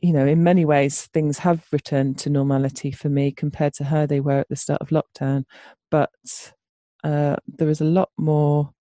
[0.04, 4.06] you know, in many ways, things have returned to normality for me compared to how
[4.06, 5.46] they were at the start of lockdown.
[5.90, 6.12] But
[7.06, 8.74] uh, there is a lot more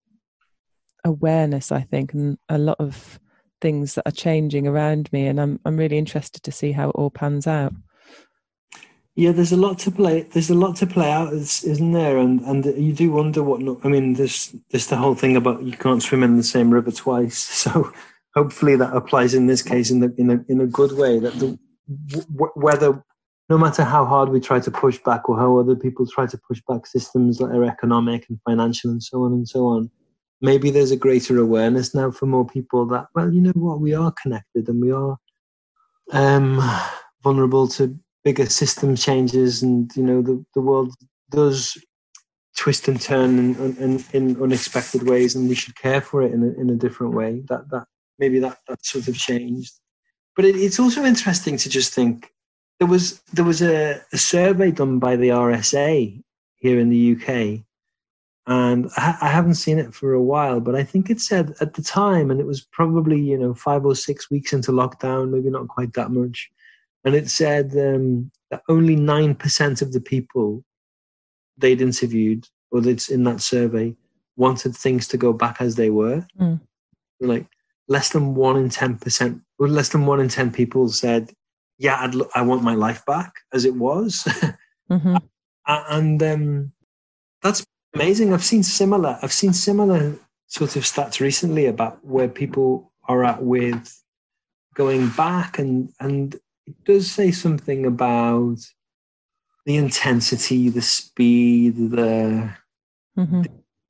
[1.05, 3.21] awareness, I think, and a lot of
[3.61, 6.95] things that are changing around me, and I'm I'm really interested to see how it
[6.95, 7.73] all pans out.
[9.15, 10.23] Yeah, there's a lot to play.
[10.23, 12.17] There's a lot to play out, isn't there?
[12.17, 13.61] And and you do wonder what.
[13.85, 16.91] I mean, there's there's the whole thing about you can't swim in the same river
[16.91, 17.37] twice.
[17.63, 17.93] So
[18.35, 21.19] hopefully that applies in this case in the in a in a good way.
[21.19, 21.57] That the
[22.55, 23.03] whether
[23.49, 26.39] no matter how hard we try to push back or how other people try to
[26.47, 29.91] push back systems that are economic and financial and so on and so on,
[30.41, 33.93] maybe there's a greater awareness now for more people that well, you know what, we
[33.93, 35.17] are connected and we are
[36.11, 36.59] um,
[37.23, 40.93] vulnerable to bigger system changes, and you know the the world
[41.29, 41.77] does
[42.55, 46.43] twist and turn in, in, in unexpected ways, and we should care for it in
[46.43, 47.41] a, in a different way.
[47.49, 47.87] That that
[48.23, 49.73] maybe that that sort of changed.
[50.35, 52.31] But it, it's also interesting to just think
[52.79, 56.23] there was there was a, a, survey done by the RSA
[56.55, 57.29] here in the UK,
[58.47, 60.59] and I, I, haven't seen it for a while.
[60.59, 63.85] But I think it said at the time, and it was probably you know five
[63.85, 66.49] or six weeks into lockdown, maybe not quite that much,
[67.03, 70.63] and it said um, that only nine percent of the people
[71.57, 73.95] they'd interviewed or that's in that survey
[74.35, 76.25] wanted things to go back as they were.
[76.39, 76.59] Mm.
[77.19, 77.45] Like
[77.87, 81.31] less than one in ten percent, or less than one in ten people said,
[81.77, 84.27] "Yeah, I'd I want my life back as it was,"
[84.89, 85.15] hmm
[85.67, 86.71] and um,
[87.41, 88.33] that's amazing.
[88.33, 89.17] I've seen similar.
[89.21, 90.15] I've seen similar
[90.47, 94.03] sort of stats recently about where people are at with
[94.75, 98.57] going back, and and it does say something about
[99.65, 102.53] the intensity, the speed, the
[103.15, 103.41] hmm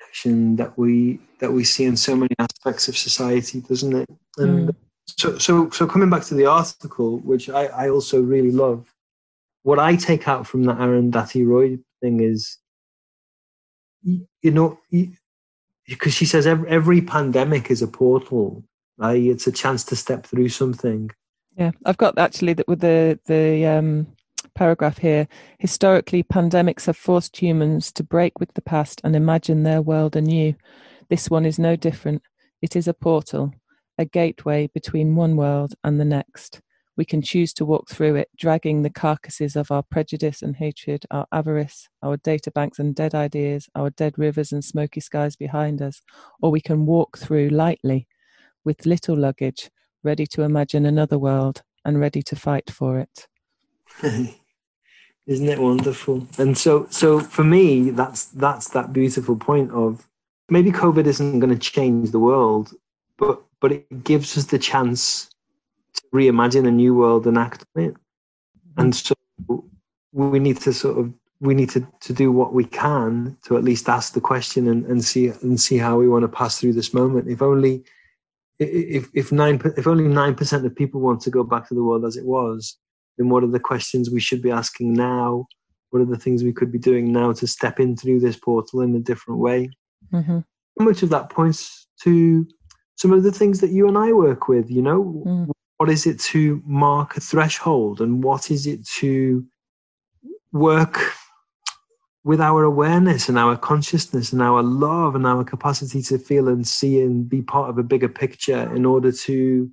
[0.04, 4.10] action that we that we see in so many aspects of society, doesn't it?
[4.38, 4.74] And
[5.06, 8.88] so so so coming back to the article, which I, I also really love,
[9.64, 12.58] what I take out from that Arundhati Roy thing is,
[14.04, 14.80] you know,
[15.86, 18.64] because she says every, every pandemic is a portal,
[18.98, 19.22] right?
[19.22, 21.12] It's a chance to step through something.
[21.58, 24.08] Yeah, I've got actually that with the the um,
[24.56, 25.28] paragraph here.
[25.60, 30.56] Historically, pandemics have forced humans to break with the past and imagine their world anew.
[31.14, 32.24] This one is no different.
[32.64, 33.54] It is a portal,
[34.00, 36.60] a gateway between one world and the next.
[36.98, 41.06] We can choose to walk through it, dragging the carcasses of our prejudice and hatred,
[41.12, 45.84] our avarice, our data banks and dead ideas, our dead rivers and smoky skies behind
[45.84, 46.02] us,
[46.42, 48.08] or we can walk through lightly,
[48.66, 49.70] with little luggage,
[50.02, 53.28] ready to imagine another world and ready to fight for it.
[55.28, 56.26] Isn't it wonderful?
[56.40, 60.08] And so, so for me, that's that's that beautiful point of
[60.50, 62.74] maybe COVID isn't going to change the world,
[63.18, 65.30] but but it gives us the chance
[65.96, 67.94] to reimagine a new world and act on it.
[67.94, 68.82] Mm-hmm.
[68.82, 69.16] And so
[70.12, 73.64] we need to sort of we need to, to do what we can to at
[73.64, 76.74] least ask the question and, and see and see how we want to pass through
[76.74, 77.30] this moment.
[77.30, 77.84] If only
[78.60, 81.84] if if nine if only nine percent of people want to go back to the
[81.84, 82.78] world as it was,
[83.18, 85.46] then what are the questions we should be asking now?
[85.90, 88.82] What are the things we could be doing now to step in through this portal
[88.82, 89.70] in a different way?
[90.12, 90.40] Hmm
[90.80, 92.48] How much of that points to
[92.96, 94.70] some of the things that you and I work with?
[94.70, 95.50] You know, Mm.
[95.78, 99.46] what is it to mark a threshold, and what is it to
[100.52, 101.00] work
[102.24, 106.66] with our awareness and our consciousness and our love and our capacity to feel and
[106.68, 109.70] see and be part of a bigger picture in order to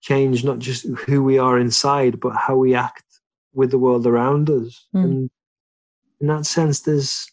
[0.00, 3.04] change not just who we are inside but how we act
[3.52, 5.04] with the world around us Mm.
[5.04, 5.30] and
[6.20, 7.26] in that sense there's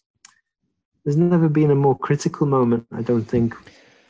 [1.04, 3.54] there's never been a more critical moment i don't think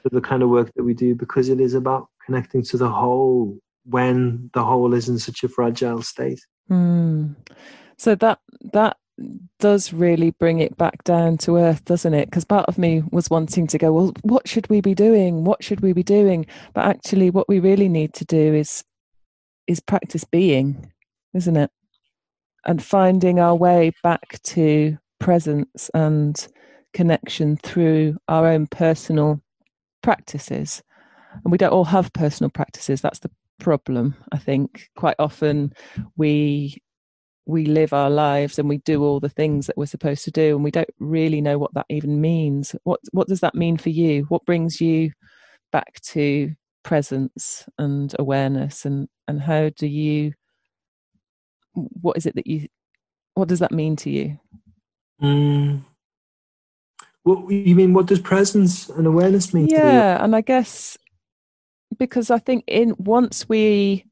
[0.03, 2.89] for the kind of work that we do because it is about connecting to the
[2.89, 6.41] whole when the whole is in such a fragile state
[6.71, 7.37] Mm.
[7.99, 8.39] So that
[8.73, 8.97] that
[9.61, 12.27] does really bring it back down to earth, doesn't it?
[12.27, 15.45] Because part of me was wanting to go, well, what should we be doing?
[15.45, 16.47] What should we be doing?
[16.75, 18.83] But actually, what we really need to do is
[19.67, 20.93] is practice being,
[21.35, 21.71] isn't it?
[22.65, 26.49] And finding our way back to presence and
[26.93, 29.41] connection through our own personal
[30.03, 30.83] practices.
[31.45, 33.01] And we don't all have personal practices.
[33.01, 34.15] That's the problem.
[34.33, 35.73] I think quite often
[36.17, 36.83] we
[37.47, 40.55] we live our lives and we do all the things that we're supposed to do
[40.55, 43.89] and we don't really know what that even means what what does that mean for
[43.89, 45.11] you what brings you
[45.73, 46.53] back to
[46.85, 50.33] presence and awareness and and how do you
[51.75, 52.69] what is it that you
[53.35, 54.39] what does that mean to you
[55.21, 55.83] mm.
[57.25, 60.97] What you mean what does presence and awareness mean yeah and i guess
[61.99, 64.05] because i think in once we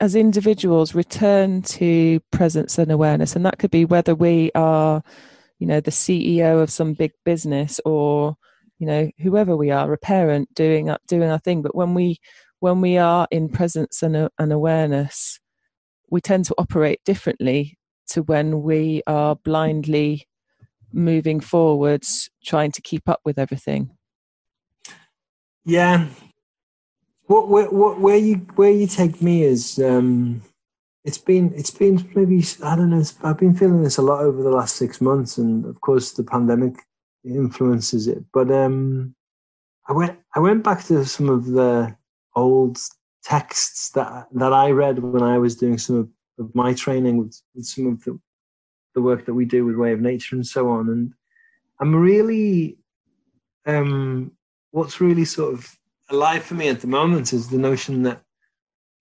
[0.00, 5.02] as individuals return to presence and awareness and that could be whether we are
[5.58, 8.36] you know the ceo of some big business or
[8.78, 12.18] you know whoever we are a parent doing doing our thing but when we
[12.58, 15.38] when we are in presence and, and awareness
[16.10, 17.78] we tend to operate differently
[18.08, 20.26] to when we are blindly
[20.92, 23.90] moving forwards trying to keep up with everything
[25.64, 26.08] Yeah.
[27.26, 30.42] What where what where you where you take me is um
[31.04, 34.42] it's been it's been maybe I don't know I've been feeling this a lot over
[34.42, 36.74] the last six months and of course the pandemic
[37.24, 39.14] influences it but um
[39.88, 41.96] I went I went back to some of the
[42.34, 42.78] old
[43.22, 47.40] texts that that I read when I was doing some of, of my training with,
[47.54, 48.18] with some of the
[48.94, 50.88] the work that we do with Way of Nature and so on.
[50.88, 51.12] And
[51.80, 52.78] I'm really
[53.66, 54.32] um
[54.72, 55.78] what's really sort of
[56.10, 58.20] alive for me at the moment is the notion that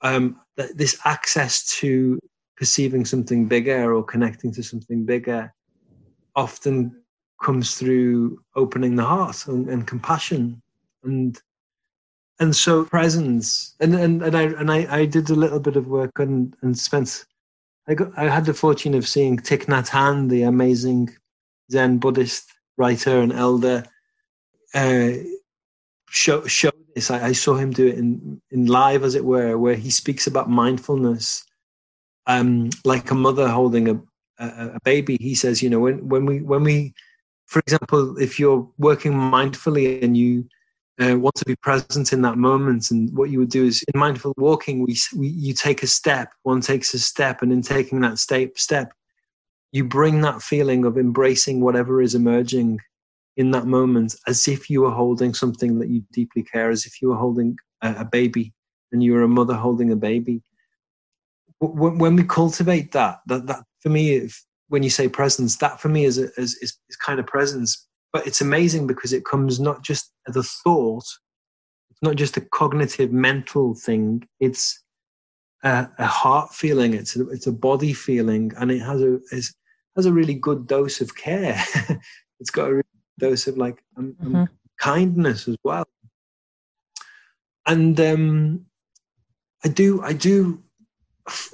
[0.02, 2.20] um, that this access to
[2.58, 5.54] perceiving something bigger or connecting to something bigger
[6.36, 6.96] often
[7.42, 10.62] comes through opening the heart and, and compassion.
[11.04, 11.40] And
[12.40, 15.88] and so presence and and, and I and I, I did a little bit of
[15.88, 17.26] work and and spent
[17.88, 21.10] I got I had the fortune of seeing Thich Nhat Hanh, the amazing
[21.72, 23.86] Zen Buddhist writer and elder,
[24.74, 25.12] uh,
[26.10, 27.10] show show this.
[27.10, 30.28] I, I, saw him do it in in live, as it were, where he speaks
[30.28, 31.44] about mindfulness,
[32.28, 34.02] um, like a mother holding a,
[34.40, 35.18] a, a baby.
[35.20, 36.94] He says, you know, when when we when we,
[37.48, 40.48] for example, if you're working mindfully and you
[41.02, 42.92] uh, want to be present in that moment.
[42.92, 46.32] And what you would do is in mindful walking, we, we you take a step,
[46.44, 48.94] one takes a step, and in taking that step, step,
[49.72, 52.80] you bring that feeling of embracing whatever is emerging
[53.38, 57.02] in that moment as if you were holding something that you deeply care, as if
[57.02, 58.54] you were holding a, a baby
[58.92, 60.42] and you were a mother holding a baby.
[61.60, 65.80] When, when we cultivate that, that, that for me, if, when you say presence, that
[65.80, 69.26] for me is, a, is, is, is kind of presence but it's amazing because it
[69.26, 71.06] comes not just as a thought,
[71.90, 74.84] it's not just a cognitive mental thing, it's
[75.64, 79.20] a, a heart feeling, it's a, it's a body feeling, and it has a
[79.96, 81.62] has a really good dose of care.
[82.40, 82.84] it's got a really
[83.20, 84.44] dose of like um, um, mm-hmm.
[84.80, 85.88] kindness as well.
[87.68, 88.66] And um,
[89.64, 90.64] I do I do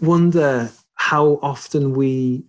[0.01, 2.43] wonder how often we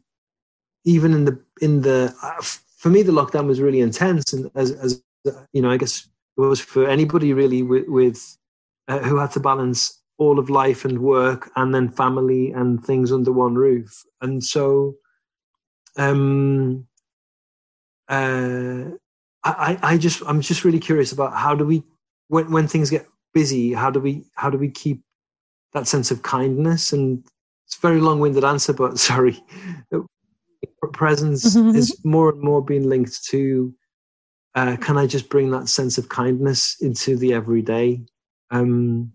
[0.84, 2.42] even in the in the uh,
[2.78, 5.02] for me, the lockdown was really intense, and as, as
[5.52, 8.38] you know, I guess it was for anybody really with, with
[8.86, 13.12] uh, who had to balance all of life and work, and then family and things
[13.12, 14.04] under one roof.
[14.20, 14.94] And so,
[15.96, 16.86] um,
[18.08, 18.84] uh,
[19.44, 21.82] I, I just, I'm just really curious about how do we,
[22.28, 25.02] when when things get busy, how do we, how do we keep
[25.72, 26.92] that sense of kindness?
[26.92, 27.24] And
[27.66, 29.42] it's a very long-winded answer, but sorry
[30.92, 31.76] presence mm-hmm.
[31.76, 33.72] is more and more being linked to
[34.58, 38.02] uh, can I just bring that sense of kindness into the everyday?
[38.50, 39.12] Um,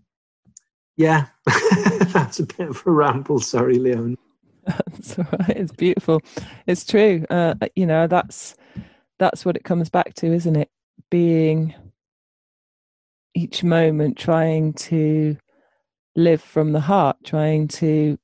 [0.96, 1.26] yeah,
[2.12, 3.40] that's a bit of a ramble.
[3.40, 4.16] Sorry, Leon.
[4.64, 5.50] That's all right.
[5.56, 6.22] It's beautiful.
[6.66, 7.26] It's true.
[7.28, 8.54] Uh, you know, that's
[9.18, 10.70] that's what it comes back to, isn't it?
[11.10, 11.74] Being
[13.34, 15.36] each moment trying to
[16.16, 18.18] live from the heart, trying to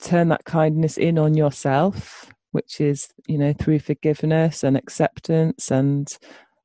[0.00, 6.18] turn that kindness in on yourself which is you know through forgiveness and acceptance and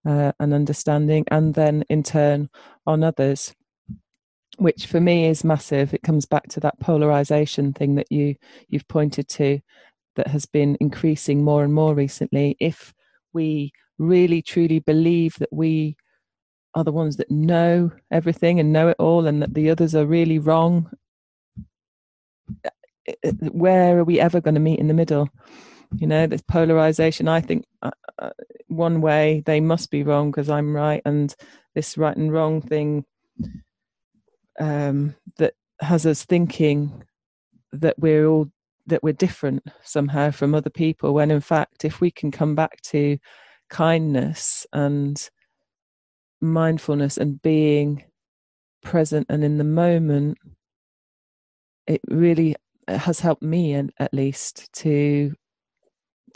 [0.05, 2.49] uh, and understanding and then in turn
[2.85, 3.53] on others
[4.57, 5.93] which for me is massive.
[5.93, 8.35] It comes back to that polarization thing that you
[8.67, 9.59] you've pointed to
[10.15, 12.57] that has been increasing more and more recently.
[12.59, 12.93] If
[13.33, 15.95] we really truly believe that we
[16.75, 20.05] are the ones that know everything and know it all and that the others are
[20.05, 20.89] really wrong
[22.63, 22.69] uh,
[23.25, 25.27] uh, where are we ever going to meet in the middle
[25.95, 27.27] you know this polarization.
[27.27, 28.31] I think uh, uh,
[28.67, 31.35] one way they must be wrong because i'm right and
[31.75, 33.05] this right and wrong thing
[34.59, 37.03] um, that has us thinking
[37.71, 38.49] that we're all
[38.87, 42.81] that we're different somehow from other people when in fact if we can come back
[42.81, 43.17] to
[43.69, 45.29] kindness and
[46.41, 48.03] mindfulness and being
[48.81, 50.37] present and in the moment
[51.85, 52.55] it really
[52.87, 55.33] has helped me and at least to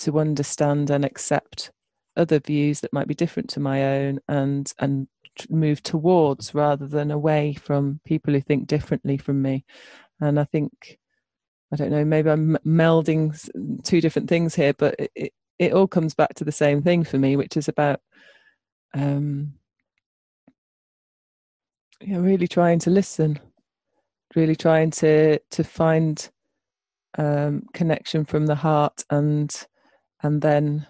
[0.02, 1.72] to understand and accept
[2.18, 5.08] other views that might be different to my own and and
[5.50, 9.64] move towards rather than away from people who think differently from me.
[10.20, 11.00] And i think
[11.74, 13.34] i don't know maybe i'm melding
[13.84, 17.18] two different things here but it, it, all comes back to the same thing for
[17.18, 18.02] me which is about
[18.94, 19.54] um
[22.02, 23.40] know, really trying to listen
[24.36, 26.30] really trying to to find
[27.18, 29.66] um connection from the heart and
[30.24, 30.88] and then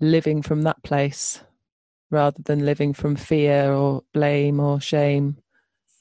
[0.00, 1.42] living from that place
[2.10, 5.36] rather than living from fear or blame or shame.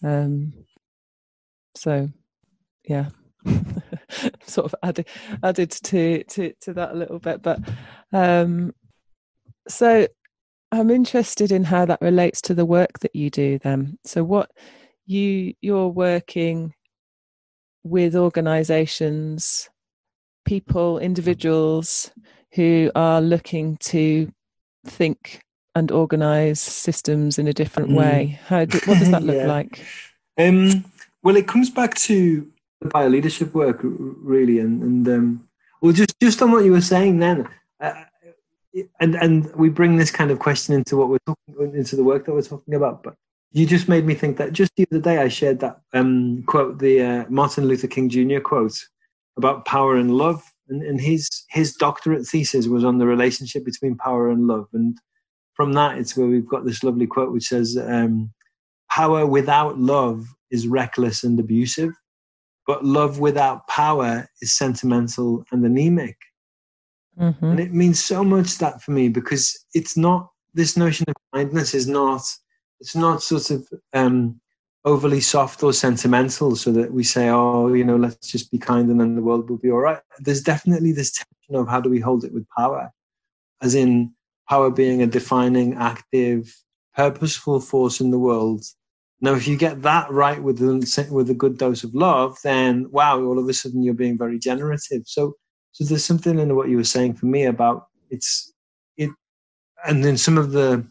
[0.03, 0.53] Um,
[1.75, 2.09] so,
[2.87, 3.09] yeah,
[4.45, 5.07] sort of added
[5.43, 7.59] added to to to that a little bit, but
[8.13, 8.73] um,
[9.67, 10.07] so
[10.71, 13.59] I'm interested in how that relates to the work that you do.
[13.59, 14.51] Then, so what
[15.05, 16.73] you you're working
[17.83, 19.69] with organisations,
[20.45, 22.11] people, individuals
[22.57, 24.31] who are looking to
[24.83, 25.43] think
[25.75, 27.97] and organize systems in a different mm.
[27.97, 28.39] way.
[28.47, 29.45] How do, what does that look yeah.
[29.45, 29.85] like?
[30.39, 30.83] Um,
[31.21, 32.49] well, it comes back to
[32.81, 35.47] the bio leadership work, really, and, and um,
[35.81, 37.47] well, just just on what you were saying then,
[37.79, 37.93] uh,
[38.99, 42.25] and and we bring this kind of question into what we're talking into the work
[42.25, 43.15] that we're talking about, but.
[43.53, 46.79] You just made me think that just the other day I shared that um, quote,
[46.79, 48.41] the uh, Martin Luther King Jr.
[48.41, 48.77] quote
[49.37, 53.95] about power and love, and, and his his doctorate thesis was on the relationship between
[53.95, 54.97] power and love and
[55.53, 58.31] from that it's where we've got this lovely quote which says um,
[58.89, 61.93] power without love is reckless and abusive
[62.65, 66.17] but love without power is sentimental and anemic
[67.19, 67.45] Mm-hmm.
[67.45, 71.73] And it means so much that for me because it's not this notion of kindness
[71.73, 72.21] is not
[72.79, 74.39] it's not sort of um,
[74.85, 78.89] overly soft or sentimental so that we say oh you know let's just be kind
[78.89, 79.99] and then the world will be all right.
[80.19, 82.91] There's definitely this tension of how do we hold it with power?
[83.61, 84.13] As in
[84.49, 86.55] power being a defining active
[86.95, 88.63] purposeful force in the world.
[89.19, 93.21] Now if you get that right with with a good dose of love then wow
[93.21, 95.03] all of a sudden you're being very generative.
[95.05, 95.35] So
[95.71, 98.53] so there's something in what you were saying for me about it's
[98.95, 99.09] it,
[99.85, 100.87] and then some of the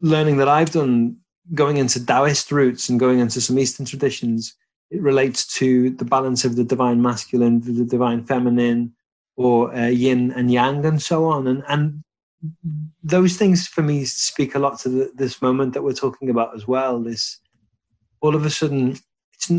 [0.00, 1.16] learning that I've done
[1.54, 4.54] going into Taoist roots and going into some Eastern traditions,
[4.90, 8.94] it relates to the balance of the divine masculine, the divine feminine,
[9.36, 11.46] or uh, yin and yang, and so on.
[11.46, 12.02] And and
[13.02, 16.54] those things for me speak a lot to the, this moment that we're talking about
[16.54, 17.00] as well.
[17.00, 17.40] This
[18.20, 18.96] all of a sudden,
[19.34, 19.50] it's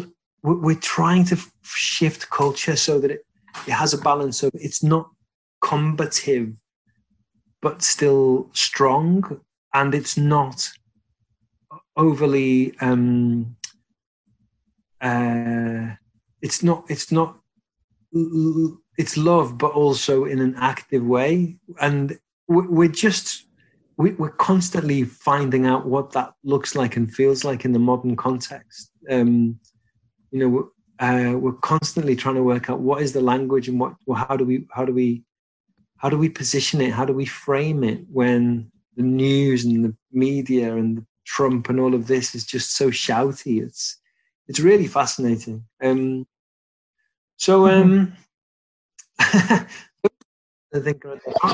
[0.41, 3.25] we're trying to shift culture so that it
[3.67, 5.09] it has a balance of it's not
[5.61, 6.53] combative
[7.61, 9.41] but still strong
[9.73, 10.69] and it's not
[11.99, 13.55] overly um
[15.01, 15.95] uh
[16.41, 17.37] it's not it's not
[18.97, 21.57] it's love but also in an active way.
[21.79, 23.45] And we're just
[23.97, 28.91] we're constantly finding out what that looks like and feels like in the modern context.
[29.09, 29.59] Um
[30.31, 33.93] you know uh, we're constantly trying to work out what is the language and what
[34.05, 35.23] well, how do we how do we
[35.97, 36.93] how do we position it?
[36.93, 41.93] How do we frame it when the news and the media and Trump and all
[41.93, 43.97] of this is just so shouty it's
[44.47, 46.25] it's really fascinating um
[47.37, 48.13] so um
[49.19, 49.65] I
[50.81, 51.03] think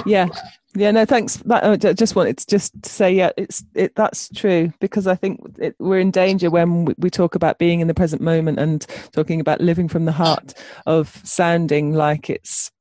[0.05, 0.27] yeah
[0.75, 1.37] yeah, no, thanks.
[1.37, 3.95] That, I just wanted to just to say, yeah, it's it.
[3.95, 7.79] That's true because I think it, we're in danger when we, we, talk about being
[7.79, 10.53] in the present moment and talking about living from the heart
[10.85, 12.71] of sounding like it's,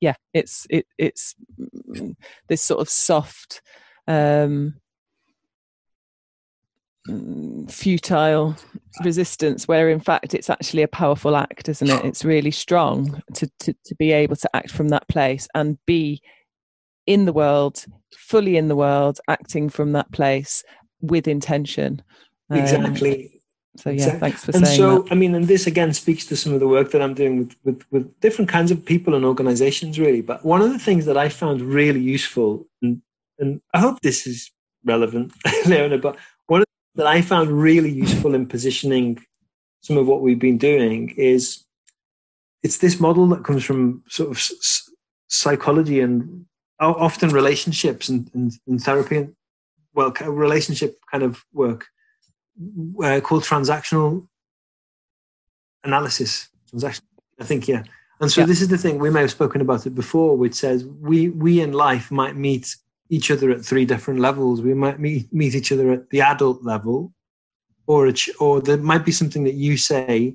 [0.00, 1.34] yeah, it's it it's
[2.48, 3.62] this sort of soft,
[4.06, 4.74] um,
[7.68, 8.54] futile
[9.02, 13.50] resistance where in fact it's actually a powerful act isn't it it's really strong to,
[13.58, 16.22] to to be able to act from that place and be
[17.06, 17.84] in the world,
[18.16, 20.62] fully in the world, acting from that place
[21.00, 22.02] with intention.
[22.50, 23.40] Um, exactly.
[23.76, 24.20] So yeah, exactly.
[24.20, 25.12] thanks for and saying so, that.
[25.12, 27.56] I mean, and this again speaks to some of the work that I'm doing with,
[27.64, 30.20] with, with different kinds of people and organizations, really.
[30.20, 33.00] But one of the things that I found really useful, and,
[33.38, 34.50] and I hope this is
[34.84, 35.32] relevant,
[35.66, 36.16] Leona, but
[36.94, 39.24] that I found really useful in positioning
[39.80, 41.64] some of what we've been doing is
[42.62, 44.40] it's this model that comes from sort of
[45.28, 46.46] psychology and
[46.80, 49.34] often relationships and, and, and therapy and
[49.94, 51.86] well relationship kind of work
[53.02, 54.26] uh, called transactional
[55.84, 57.04] analysis transaction
[57.40, 57.82] i think yeah
[58.20, 58.46] and so yeah.
[58.46, 61.60] this is the thing we may have spoken about it before which says we we
[61.60, 62.76] in life might meet
[63.12, 64.62] each other at three different levels.
[64.62, 67.12] We might meet meet each other at the adult level
[67.86, 70.34] or a ch- or there might be something that you say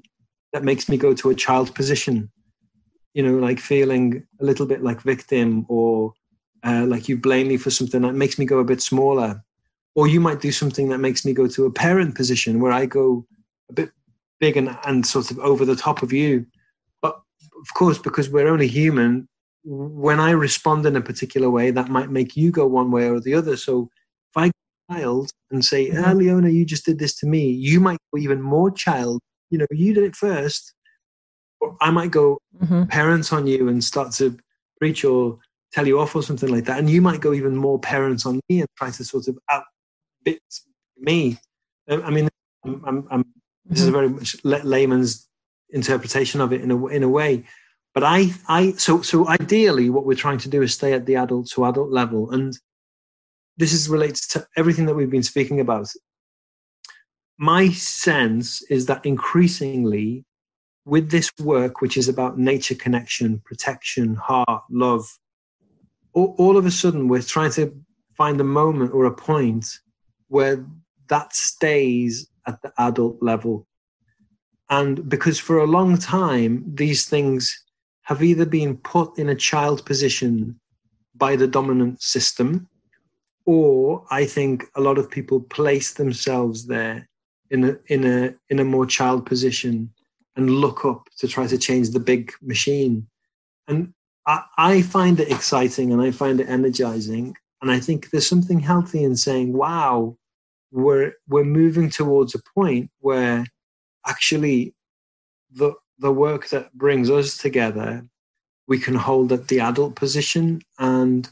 [0.54, 2.30] that makes me go to a child position.
[3.16, 6.14] You know like feeling a little bit like victim or
[6.64, 9.44] uh, like you blame me for something that makes me go a bit smaller.
[9.96, 12.86] Or you might do something that makes me go to a parent position where i
[12.86, 13.26] go
[13.72, 13.90] a bit
[14.40, 16.46] big and, and sort of over the top of you.
[17.02, 17.20] But
[17.60, 19.28] of course because we're only human
[19.70, 23.20] when i respond in a particular way that might make you go one way or
[23.20, 23.89] the other so
[24.32, 24.51] if i
[24.89, 26.18] child and say ah, mm-hmm.
[26.20, 29.65] leona you just did this to me you might go even more child you know
[29.72, 30.74] you did it first
[31.82, 32.84] i might go mm-hmm.
[32.86, 34.38] parents on you and start to
[34.80, 35.39] preach or
[35.72, 36.80] tell you off or something like that.
[36.80, 40.41] And you might go even more parents on me and try to sort of outbit
[40.97, 41.38] me.
[41.89, 42.30] I mean,
[42.65, 43.26] I'm, I'm, I'm,
[43.65, 45.28] this is a very much layman's
[45.70, 47.45] interpretation of it in a, in a way.
[47.98, 51.16] But I, I, so, so ideally, what we're trying to do is stay at the
[51.16, 52.30] adult to adult level.
[52.30, 52.56] And
[53.58, 55.88] this is relates to everything that we've been speaking about.
[57.39, 60.26] My sense is that increasingly,
[60.86, 65.08] with this work, which is about nature connection, protection, heart, love,
[66.14, 67.76] all, all of a sudden we're trying to
[68.16, 69.66] find a moment or a point
[70.28, 70.64] where
[71.10, 73.66] that stays at the adult level.
[74.70, 77.64] And because for a long time, these things
[78.08, 80.58] have either been put in a child position
[81.16, 82.66] by the dominant system,
[83.45, 87.10] or I think a lot of people place themselves there
[87.51, 89.91] in a, in a, in a more child position
[90.38, 93.05] and look up to try to change the big machine.
[93.68, 93.93] And
[94.26, 97.36] I, find it exciting and I find it energizing.
[97.62, 100.16] And I think there's something healthy in saying, wow,
[100.72, 103.45] we're, we're moving towards a point where
[104.05, 104.74] actually
[105.51, 108.04] the, the work that brings us together
[108.68, 111.30] we can hold at the adult position and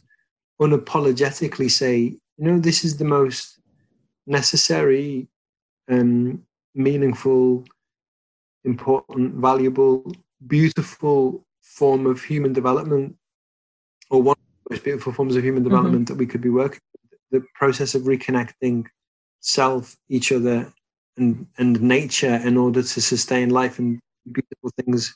[0.61, 3.59] unapologetically say, you know, this is the most
[4.25, 5.27] necessary,
[5.89, 6.41] um,
[6.73, 7.65] meaningful,
[8.63, 10.11] important, valuable,
[10.47, 13.15] beautiful form of human development,
[14.09, 15.69] or one of the most beautiful forms of human mm-hmm.
[15.69, 16.13] development mm-hmm.
[16.13, 16.79] that we could be working.
[17.31, 18.85] The process of reconnecting
[19.41, 20.71] self, each other,
[21.17, 23.99] and and nature in order to sustain life and
[24.31, 25.15] beautiful things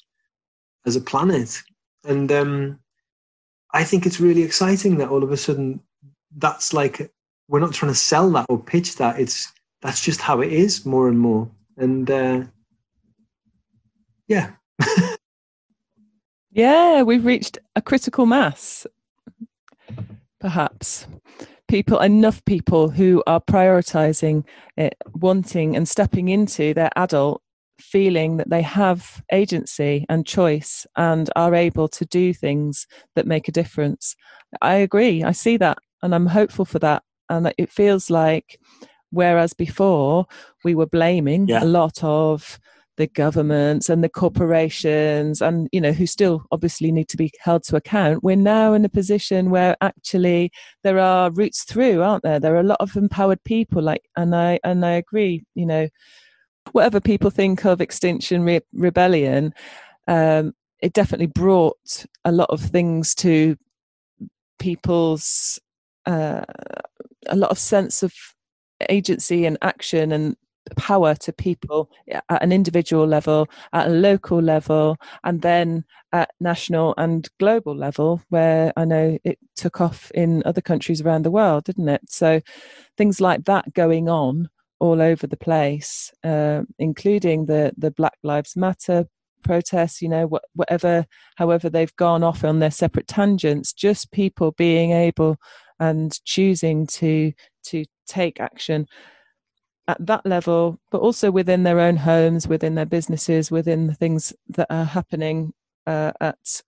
[0.85, 1.61] as a planet.
[2.05, 2.79] And um,
[3.73, 5.81] I think it's really exciting that all of a sudden
[6.37, 7.11] that's like
[7.47, 9.19] we're not trying to sell that or pitch that.
[9.19, 9.51] It's
[9.81, 11.49] that's just how it is more and more.
[11.77, 12.43] And uh,
[14.27, 14.51] yeah.
[16.51, 18.85] yeah, we've reached a critical mass,
[20.39, 21.07] perhaps.
[21.67, 24.43] People, enough people who are prioritizing
[24.75, 27.43] it, wanting and stepping into their adult
[27.79, 33.47] feeling that they have agency and choice and are able to do things that make
[33.47, 34.15] a difference.
[34.61, 35.23] I agree.
[35.23, 37.03] I see that and I'm hopeful for that.
[37.29, 38.59] And it feels like,
[39.11, 40.25] whereas before
[40.63, 41.63] we were blaming yeah.
[41.63, 42.59] a lot of
[42.99, 47.63] the governments and the corporations and you know who still obviously need to be held
[47.63, 50.51] to account we're now in a position where actually
[50.83, 54.35] there are routes through aren't there there are a lot of empowered people like and
[54.35, 55.87] i and i agree you know
[56.71, 59.53] whatever people think of Extinction Re- Rebellion,
[60.07, 63.57] um, it definitely brought a lot of things to
[64.59, 65.59] people's
[66.05, 66.43] uh,
[67.27, 68.13] a lot of sense of
[68.89, 70.35] agency and action and
[70.75, 76.93] power to people at an individual level, at a local level, and then at national
[76.97, 81.65] and global level, where I know it took off in other countries around the world,
[81.65, 82.01] didn't it?
[82.09, 82.41] So
[82.97, 84.49] things like that going on
[84.79, 89.05] all over the place, uh, including the the Black Lives Matter
[89.43, 90.01] protests.
[90.01, 91.05] You know, wh- whatever,
[91.37, 93.73] however they've gone off on their separate tangents.
[93.73, 95.37] Just people being able
[95.79, 97.33] and choosing to
[97.65, 98.87] to take action
[99.87, 104.31] at that level, but also within their own homes, within their businesses, within the things
[104.49, 105.51] that are happening
[105.87, 106.61] uh, at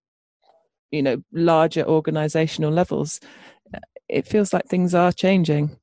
[0.92, 3.20] you know larger organizational levels.
[4.10, 5.78] It feels like things are changing.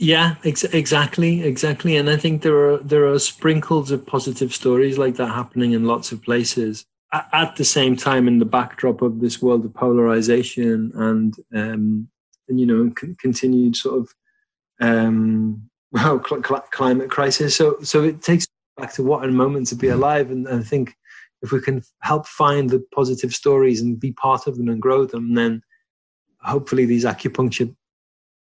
[0.00, 1.94] Yeah, ex- exactly, exactly.
[1.94, 5.84] And I think there are there are sprinkles of positive stories like that happening in
[5.84, 6.86] lots of places.
[7.12, 12.08] At, at the same time, in the backdrop of this world of polarization and um,
[12.48, 14.14] and you know c- continued sort of
[14.80, 17.54] um, well cl- cl- climate crisis.
[17.54, 18.46] So so it takes
[18.78, 20.30] back to what a moment to be alive.
[20.30, 20.94] And, and I think
[21.42, 25.04] if we can help find the positive stories and be part of them and grow
[25.04, 25.62] them, then
[26.40, 27.74] hopefully these acupuncture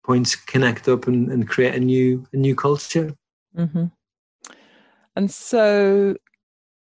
[0.06, 3.14] points connect up and, and create a new a new culture.
[3.58, 3.86] Mm-hmm.
[5.16, 6.16] And so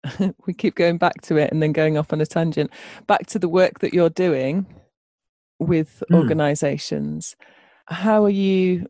[0.46, 2.70] we keep going back to it and then going off on a tangent.
[3.06, 4.66] Back to the work that you're doing
[5.58, 6.16] with mm.
[6.16, 7.36] organizations.
[7.86, 8.88] How are you?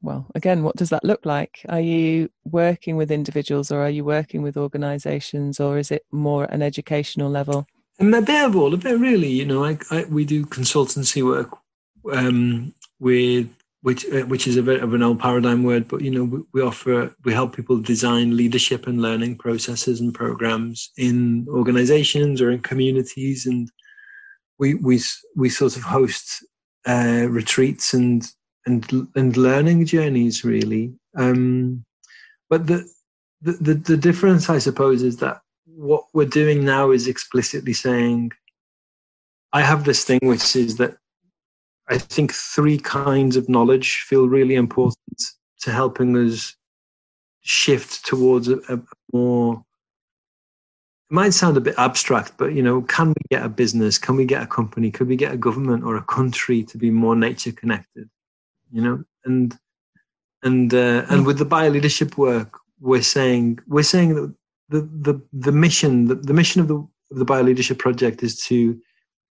[0.00, 1.64] Well, again, what does that look like?
[1.68, 6.44] Are you working with individuals or are you working with organizations or is it more
[6.44, 7.66] at an educational level?
[7.98, 9.28] And a bit of all of it, really.
[9.28, 11.50] You know, I, I, we do consultancy work
[12.12, 13.48] um, with
[13.82, 16.40] which uh, which is a bit of an old paradigm word, but you know we,
[16.52, 22.50] we, offer we help people design leadership and learning processes and programs in organizations or
[22.50, 23.70] in communities, and
[24.58, 25.00] we we
[25.36, 26.44] we sort of host
[26.86, 28.24] uh, retreats and
[28.66, 30.92] and and learning journeys really.
[31.16, 31.84] Um,
[32.50, 32.88] but the,
[33.42, 38.32] the the the difference, I suppose, is that what we're doing now is explicitly saying,
[39.52, 40.96] I have this thing which is that
[41.88, 45.22] I think three kinds of knowledge feel really important
[45.60, 46.54] to helping us
[47.40, 48.80] shift towards a, a,
[49.12, 49.64] more
[51.10, 53.98] it might sound a bit abstract but you know can we get a business?
[53.98, 54.90] Can we get a company?
[54.90, 58.08] Could we get a government or a country to be more nature connected
[58.70, 59.04] you know?
[59.24, 59.56] And
[60.42, 64.34] and uh, and with the bio leadership work we're saying we're saying that
[64.68, 66.76] the the the mission the, the mission of the
[67.10, 68.78] of the bio leadership project is to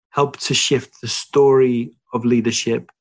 [0.10, 2.91] help to shift the story of leadership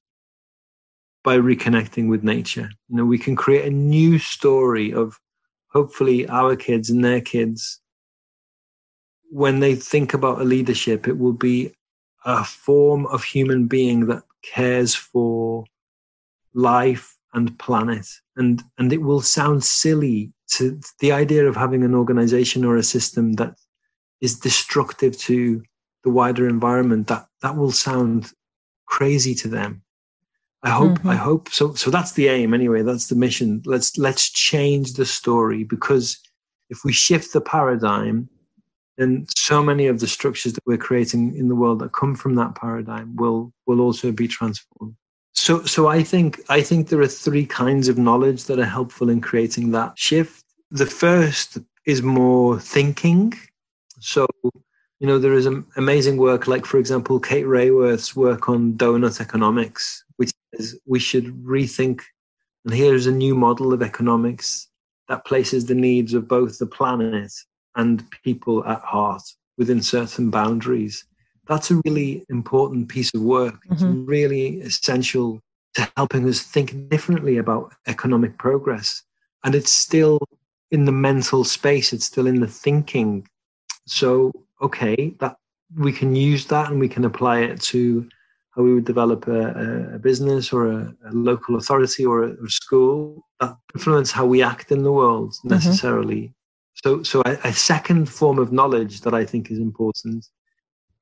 [1.24, 2.70] by reconnecting with nature.
[2.88, 5.18] You know, we can create a new story of
[5.68, 7.80] hopefully our kids and their kids.
[9.30, 11.72] When they think about a leadership, it will be
[12.24, 15.64] a form of human being that cares for
[16.54, 18.06] life and planet.
[18.36, 22.82] And, and it will sound silly to the idea of having an organization or a
[22.82, 23.56] system that
[24.20, 25.62] is destructive to
[26.06, 27.08] the wider environment.
[27.08, 28.32] That, that will sound
[28.86, 29.82] crazy to them.
[30.62, 31.08] I hope mm-hmm.
[31.10, 35.06] I hope so so that's the aim anyway that's the mission let's let's change the
[35.06, 36.18] story because
[36.70, 38.28] if we shift the paradigm
[38.96, 42.34] then so many of the structures that we're creating in the world that come from
[42.36, 44.96] that paradigm will will also be transformed.
[45.34, 49.10] So so I think I think there are three kinds of knowledge that are helpful
[49.10, 50.44] in creating that shift.
[50.70, 53.34] The first is more thinking.
[54.00, 54.26] So
[55.00, 60.04] you know there is amazing work like for example Kate Raworth's work on donut economics,
[60.16, 62.00] which is we should rethink
[62.66, 64.68] and here's a new model of economics
[65.08, 67.32] that places the needs of both the planet
[67.76, 69.22] and people at heart
[69.56, 71.04] within certain boundaries.
[71.46, 73.54] That's a really important piece of work.
[73.54, 73.72] Mm-hmm.
[73.72, 75.40] It's really essential
[75.74, 79.02] to helping us think differently about economic progress.
[79.44, 80.18] And it's still
[80.72, 83.28] in the mental space, it's still in the thinking.
[83.86, 85.36] So, okay, that
[85.76, 88.08] we can use that and we can apply it to
[88.50, 93.26] how we would develop a, a business or a, a, local authority or a, school
[93.40, 95.48] that influence how we act in the world mm-hmm.
[95.48, 96.22] necessarily.
[96.22, 96.32] Mm-hmm.
[96.88, 100.26] So, so a, a second form of knowledge that I think is important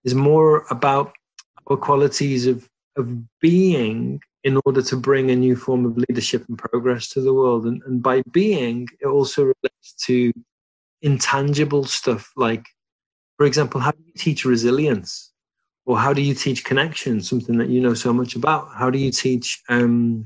[0.03, 1.13] is more about
[1.69, 6.59] our qualities of of being in order to bring a new form of leadership and
[6.59, 7.65] progress to the world.
[7.65, 10.33] And, and by being, it also relates to
[11.03, 12.67] intangible stuff like,
[13.37, 15.31] for example, how do you teach resilience?
[15.87, 18.69] Or how do you teach connection, something that you know so much about?
[18.75, 20.25] How do you teach um,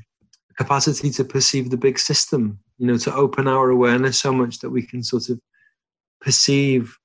[0.57, 2.61] capacity to perceive the big system?
[2.79, 5.41] You know, to open our awareness so much that we can sort of
[6.21, 6.97] perceive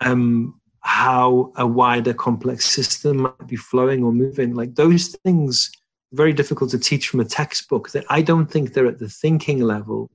[0.00, 4.54] um, how a wider complex system might be flowing or moving.
[4.54, 5.70] Like those things,
[6.12, 7.90] very difficult to teach from a textbook.
[7.92, 10.10] That I don't think they're at the thinking level.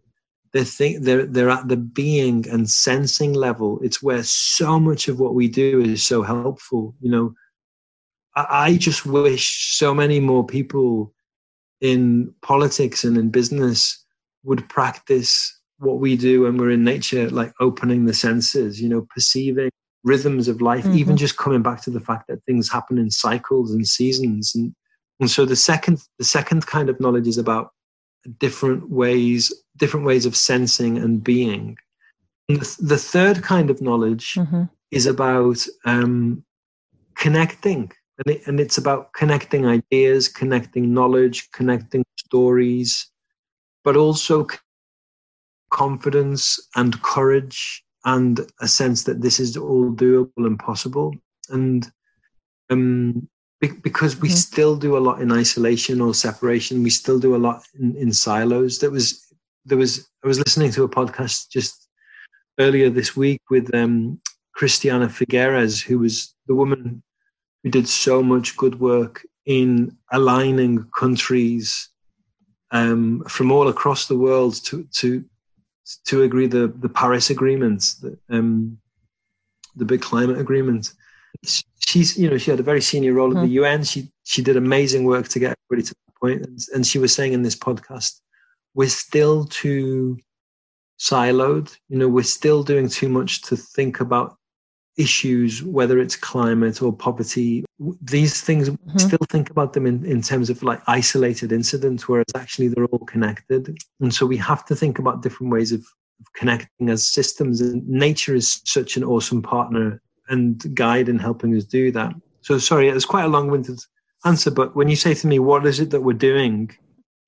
[0.54, 3.80] They're, think, they're, they're at the being and sensing level.
[3.82, 6.94] It's where so much of what we do is so helpful.
[7.00, 7.34] You know,
[8.36, 11.14] I just wish so many more people
[11.80, 14.04] in politics and in business
[14.44, 19.08] would practice what we do when we're in nature, like opening the senses, you know,
[19.14, 19.72] perceiving
[20.04, 20.98] rhythms of life, mm-hmm.
[20.98, 24.54] even just coming back to the fact that things happen in cycles and seasons.
[24.56, 24.74] And,
[25.20, 27.72] and so the second, the second kind of knowledge is about
[28.38, 31.78] different ways, different ways of sensing and being.
[32.50, 34.64] And the, the third kind of knowledge mm-hmm.
[34.92, 36.44] is about um,
[37.16, 37.92] connecting
[38.26, 43.08] and, it, and it's about connecting ideas, connecting knowledge, connecting stories,
[43.84, 44.48] but also
[45.72, 51.16] confidence and courage and a sense that this is all doable and possible.
[51.50, 51.90] And
[52.70, 53.28] um,
[53.68, 54.36] because we mm-hmm.
[54.36, 58.12] still do a lot in isolation or separation, we still do a lot in, in
[58.12, 58.80] silos.
[58.80, 59.34] There was
[59.66, 61.88] there was I was listening to a podcast just
[62.60, 64.20] earlier this week with um,
[64.54, 67.04] Christiana Figueres, who was the woman
[67.64, 71.90] who did so much good work in aligning countries
[72.72, 75.24] um, from all across the world to to
[76.06, 78.80] to agree the the Paris agreements, the, um,
[79.76, 80.94] the big climate agreement.
[81.80, 83.40] She's you know she had a very senior role mm-hmm.
[83.40, 83.66] at the mm-hmm.
[83.66, 83.84] UN.
[83.84, 87.14] She she did amazing work to get everybody to that point, and, and she was
[87.14, 88.20] saying in this podcast,
[88.74, 90.18] we're still too
[91.00, 91.76] siloed.
[91.90, 94.38] You know, we're still doing too much to think about
[94.98, 97.66] issues, whether it's climate or poverty,
[98.02, 98.98] these things mm-hmm.
[98.98, 103.06] still think about them in, in terms of like isolated incidents, whereas actually they're all
[103.06, 103.78] connected.
[104.00, 107.62] And so we have to think about different ways of, of connecting as systems.
[107.62, 110.02] And nature is such an awesome partner
[110.32, 112.14] and guide in helping us do that.
[112.42, 113.80] So sorry, it's quite a long-winded
[114.26, 116.72] answer, but when you say to me, what is it that we're doing?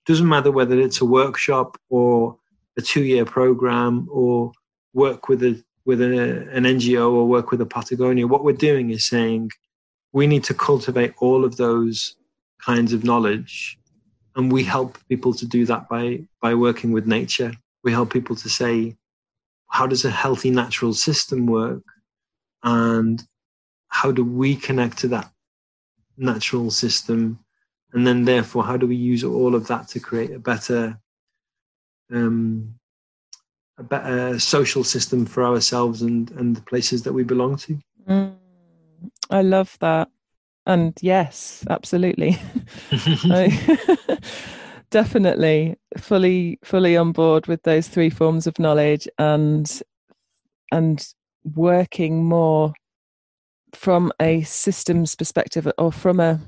[0.05, 2.37] Doesn't matter whether it's a workshop or
[2.77, 4.51] a two-year program or
[4.93, 8.89] work with a with a, an NGO or work with a Patagonia, what we're doing
[8.91, 9.51] is saying
[10.13, 12.15] we need to cultivate all of those
[12.61, 13.77] kinds of knowledge.
[14.35, 17.53] And we help people to do that by, by working with nature.
[17.83, 18.95] We help people to say,
[19.69, 21.83] how does a healthy natural system work?
[22.63, 23.21] And
[23.89, 25.31] how do we connect to that
[26.17, 27.39] natural system?
[27.93, 30.97] And then, therefore, how do we use all of that to create a better
[32.11, 32.75] um,
[33.77, 37.79] a better social system for ourselves and and the places that we belong to.
[38.07, 38.35] Mm,
[39.29, 40.09] I love that,
[40.65, 42.37] and yes, absolutely,
[44.89, 49.81] definitely, fully fully on board with those three forms of knowledge and
[50.71, 52.73] and working more
[53.73, 56.39] from a systems perspective or from a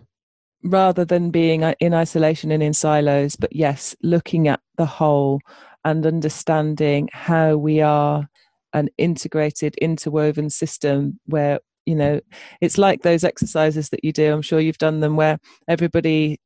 [0.63, 5.39] rather than being in isolation and in silos but yes looking at the whole
[5.83, 8.27] and understanding how we are
[8.75, 12.19] an integrated, interwoven system where you know
[12.61, 14.33] it's like those exercises that you do.
[14.33, 16.39] I'm sure you've done them where everybody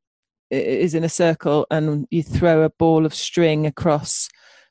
[0.51, 4.29] is in a circle and you throw a ball of string across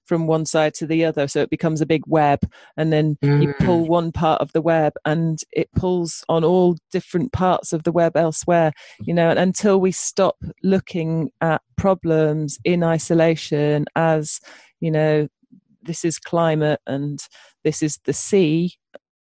[0.09, 2.41] from one side to the other so it becomes a big web
[2.77, 3.43] and then mm.
[3.43, 7.83] you pull one part of the web and it pulls on all different parts of
[7.83, 14.41] the web elsewhere you know and until we stop looking at problems in isolation as
[14.81, 15.29] you know
[15.83, 17.29] this is climate and
[17.65, 18.73] this is the sea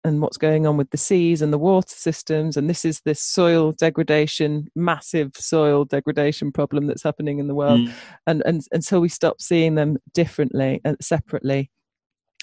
[0.06, 3.20] and what's going on with the seas and the water systems and this is this
[3.20, 7.92] soil degradation massive soil degradation problem that's happening in the world mm.
[8.26, 11.70] and, and until we stop seeing them differently and separately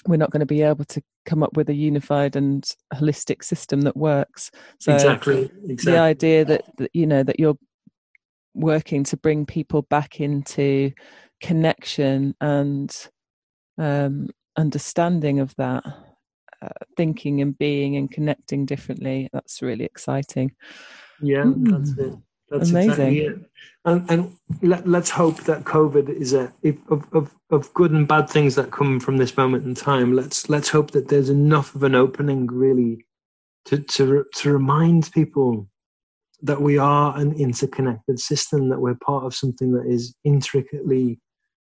[0.06, 3.80] we're not going to be able to come up with a unified and holistic system
[3.80, 5.92] that works so exactly, exactly.
[5.92, 7.56] the idea that, that you know that you're
[8.54, 10.92] working to bring people back into
[11.40, 13.08] connection and
[13.78, 15.82] um, understanding of that
[16.64, 19.28] uh, thinking and being and connecting differently.
[19.32, 20.52] That's really exciting.
[21.20, 21.70] Yeah, mm.
[21.70, 22.14] that's it.
[22.50, 22.90] That's Amazing.
[22.90, 23.50] Exactly it.
[23.86, 28.08] And, and let, us hope that COVID is a if, of, of of good and
[28.08, 30.14] bad things that come from this moment in time.
[30.14, 33.04] Let's let's hope that there's enough of an opening really
[33.66, 35.68] to to to remind people
[36.42, 41.18] that we are an interconnected system, that we're part of something that is intricately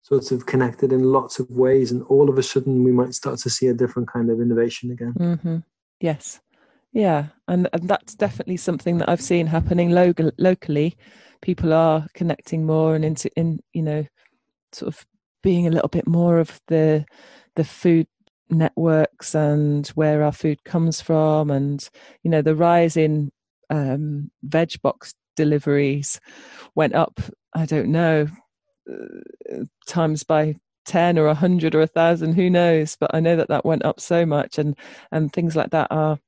[0.03, 3.39] sort of connected in lots of ways and all of a sudden we might start
[3.41, 5.15] to see a different kind of innovation again.
[5.19, 5.57] Mm-hmm.
[6.01, 6.41] yes.
[6.93, 10.97] Yeah and, and that's definitely something that i've seen happening lo- locally.
[11.41, 14.07] People are connecting more and into in you know
[14.73, 15.07] sort of
[15.43, 17.05] being a little bit more of the
[17.57, 18.07] the food
[18.51, 21.89] networks and where our food comes from and
[22.23, 23.31] you know the rise in
[23.71, 26.21] um, veg box deliveries
[26.75, 27.21] went up
[27.55, 28.27] i don't know
[29.87, 32.97] times by 10 or 100 or 1000 who knows?
[32.99, 34.77] But i know that that went up so much and
[35.13, 36.19] and things like that are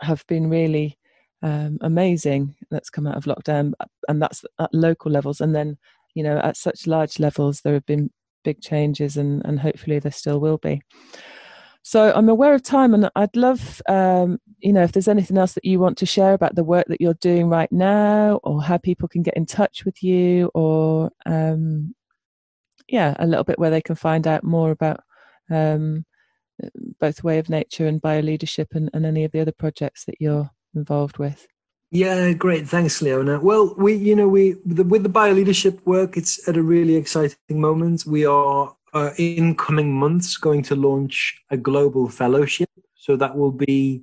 [0.00, 0.98] have been really
[1.42, 3.72] um, amazing that's come out of lockdown
[4.08, 5.40] and that's at local levels.
[5.40, 5.78] And then
[6.14, 8.10] you know at such large levels there have been
[8.44, 10.80] big changes and and hopefully there still will be
[11.86, 15.52] so I'm aware of time, and I'd love, um, you know, if there's anything else
[15.52, 18.76] that you want to share about the work that you're doing right now, or how
[18.76, 21.94] people can get in touch with you, or um,
[22.88, 24.98] yeah, a little bit where they can find out more about
[25.48, 26.04] um,
[26.98, 30.50] both Way of Nature and Bioleadership, and, and any of the other projects that you're
[30.74, 31.46] involved with.
[31.92, 32.68] Yeah, great.
[32.68, 33.38] Thanks, Leona.
[33.38, 37.60] Well, we, you know, we the, with the bioleadership work, it's at a really exciting
[37.60, 38.04] moment.
[38.06, 42.70] We are uh, in coming months going to launch a global fellowship.
[42.94, 44.02] So that will be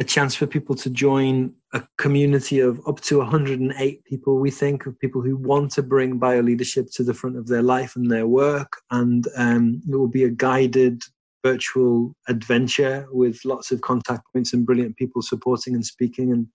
[0.00, 4.86] a chance for people to join a community of up to 108 people, we think,
[4.86, 8.26] of people who want to bring bioleadership to the front of their life and their
[8.26, 8.80] work.
[8.90, 11.02] And um, it will be a guided
[11.44, 16.32] virtual adventure with lots of contact points and brilliant people supporting and speaking.
[16.32, 16.48] And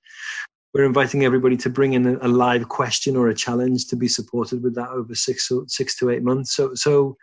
[0.74, 4.64] we're inviting everybody to bring in a, live question or a challenge to be supported
[4.64, 6.56] with that over six, six to eight months.
[6.56, 7.16] So, so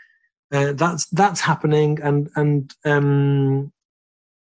[0.52, 3.72] uh, that's that's happening, and and um,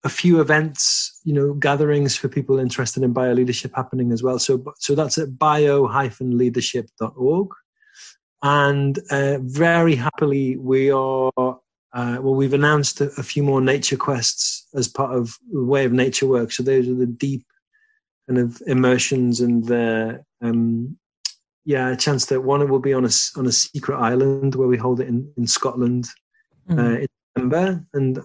[0.04, 4.38] a few events, you know, gatherings for people interested in bio leadership happening as well.
[4.40, 7.48] So so that's at bio-leadership.org,
[8.44, 11.32] and uh, very happily we are.
[11.94, 15.94] Uh, well, we've announced a, few more nature quests as part of the way of
[15.94, 16.52] nature work.
[16.52, 17.44] So those are the deep
[18.28, 20.98] kind of immersions and the um,
[21.68, 24.70] yeah, a chance that one it will be on a on a secret island where
[24.70, 26.08] we hold it in in Scotland
[26.70, 26.80] mm.
[26.80, 28.24] uh, in December, and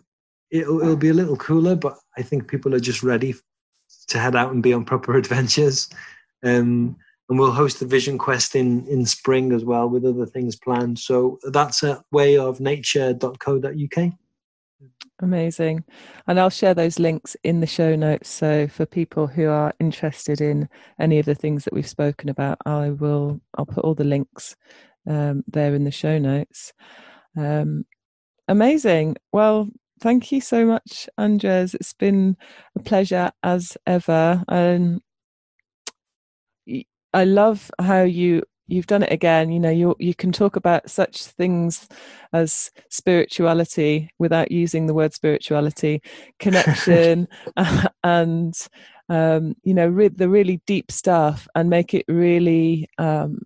[0.53, 1.75] it'll it'll be a little cooler.
[1.75, 3.35] But I think people are just ready
[4.07, 5.91] to head out and be on proper adventures.
[6.45, 6.95] Um,
[7.29, 11.01] and we'll host the Vision Quest in in spring as well with other things planned.
[11.01, 14.13] So that's at wayofnature.co.uk.
[15.21, 15.85] Amazing.
[16.27, 18.29] And I'll share those links in the show notes.
[18.29, 20.69] So for people who are interested in
[20.99, 24.57] any of the things that we've spoken about, I will I'll put all the links
[25.09, 26.73] um, there in the show notes.
[27.37, 27.85] Um,
[28.49, 29.17] amazing.
[29.33, 29.69] Well,
[30.01, 31.75] thank you so much, Andres.
[31.75, 32.37] It's been
[32.77, 34.43] a pleasure as ever.
[34.49, 35.01] And
[37.15, 40.89] I love how you you've done it again you know you you can talk about
[40.89, 41.89] such things
[42.33, 46.01] as spirituality without using the word spirituality
[46.39, 47.29] connection
[48.05, 48.55] and
[49.09, 53.43] um, you know re- the really deep stuff and make it really um,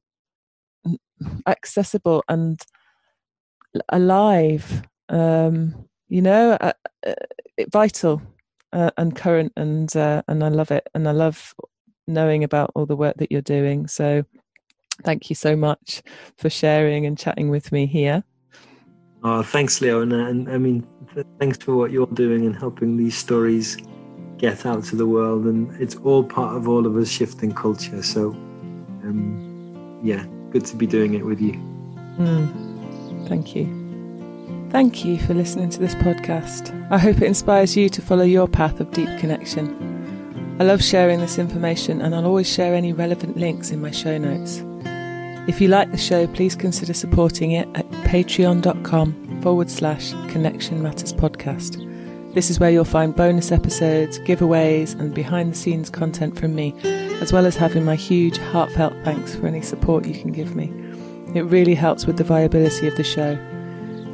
[1.46, 2.60] accessible and
[3.88, 6.72] alive um, you know uh,
[7.06, 7.14] uh,
[7.72, 8.22] vital
[8.72, 11.54] uh, and current and uh, and I love it and I love
[12.06, 13.86] knowing about all the work that you're doing.
[13.86, 14.24] So
[15.02, 16.02] Thank you so much
[16.36, 18.24] for sharing and chatting with me here.
[19.22, 20.26] Oh, thanks, Leona.
[20.26, 20.86] And I mean,
[21.38, 23.76] thanks for what you're doing and helping these stories
[24.38, 25.44] get out to the world.
[25.44, 28.02] And it's all part of all of us shifting culture.
[28.02, 28.30] So,
[29.02, 31.52] um, yeah, good to be doing it with you.
[32.18, 33.66] Mm, thank you.
[34.70, 36.72] Thank you for listening to this podcast.
[36.90, 40.56] I hope it inspires you to follow your path of deep connection.
[40.60, 44.18] I love sharing this information and I'll always share any relevant links in my show
[44.18, 44.62] notes.
[45.48, 51.12] If you like the show, please consider supporting it at patreon.com forward slash connection matters
[51.12, 51.84] podcast.
[52.34, 56.74] This is where you'll find bonus episodes, giveaways, and behind the scenes content from me,
[57.22, 60.64] as well as having my huge heartfelt thanks for any support you can give me.
[61.34, 63.38] It really helps with the viability of the show.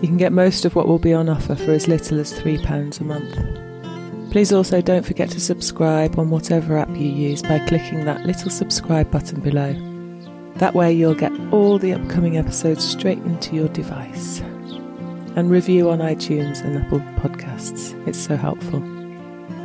[0.02, 3.00] You can get most of what will be on offer for as little as £3
[3.00, 4.30] a month.
[4.30, 8.50] Please also don't forget to subscribe on whatever app you use by clicking that little
[8.50, 9.91] subscribe button below.
[10.56, 14.40] That way, you'll get all the upcoming episodes straight into your device.
[15.34, 17.94] And review on iTunes and Apple Podcasts.
[18.06, 18.80] It's so helpful.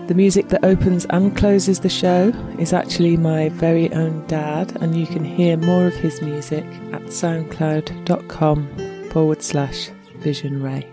[0.08, 4.96] The music that opens and closes the show is actually my very own dad, and
[4.96, 6.64] you can hear more of his music
[6.94, 10.88] at soundcloud.com forward slash vision ray.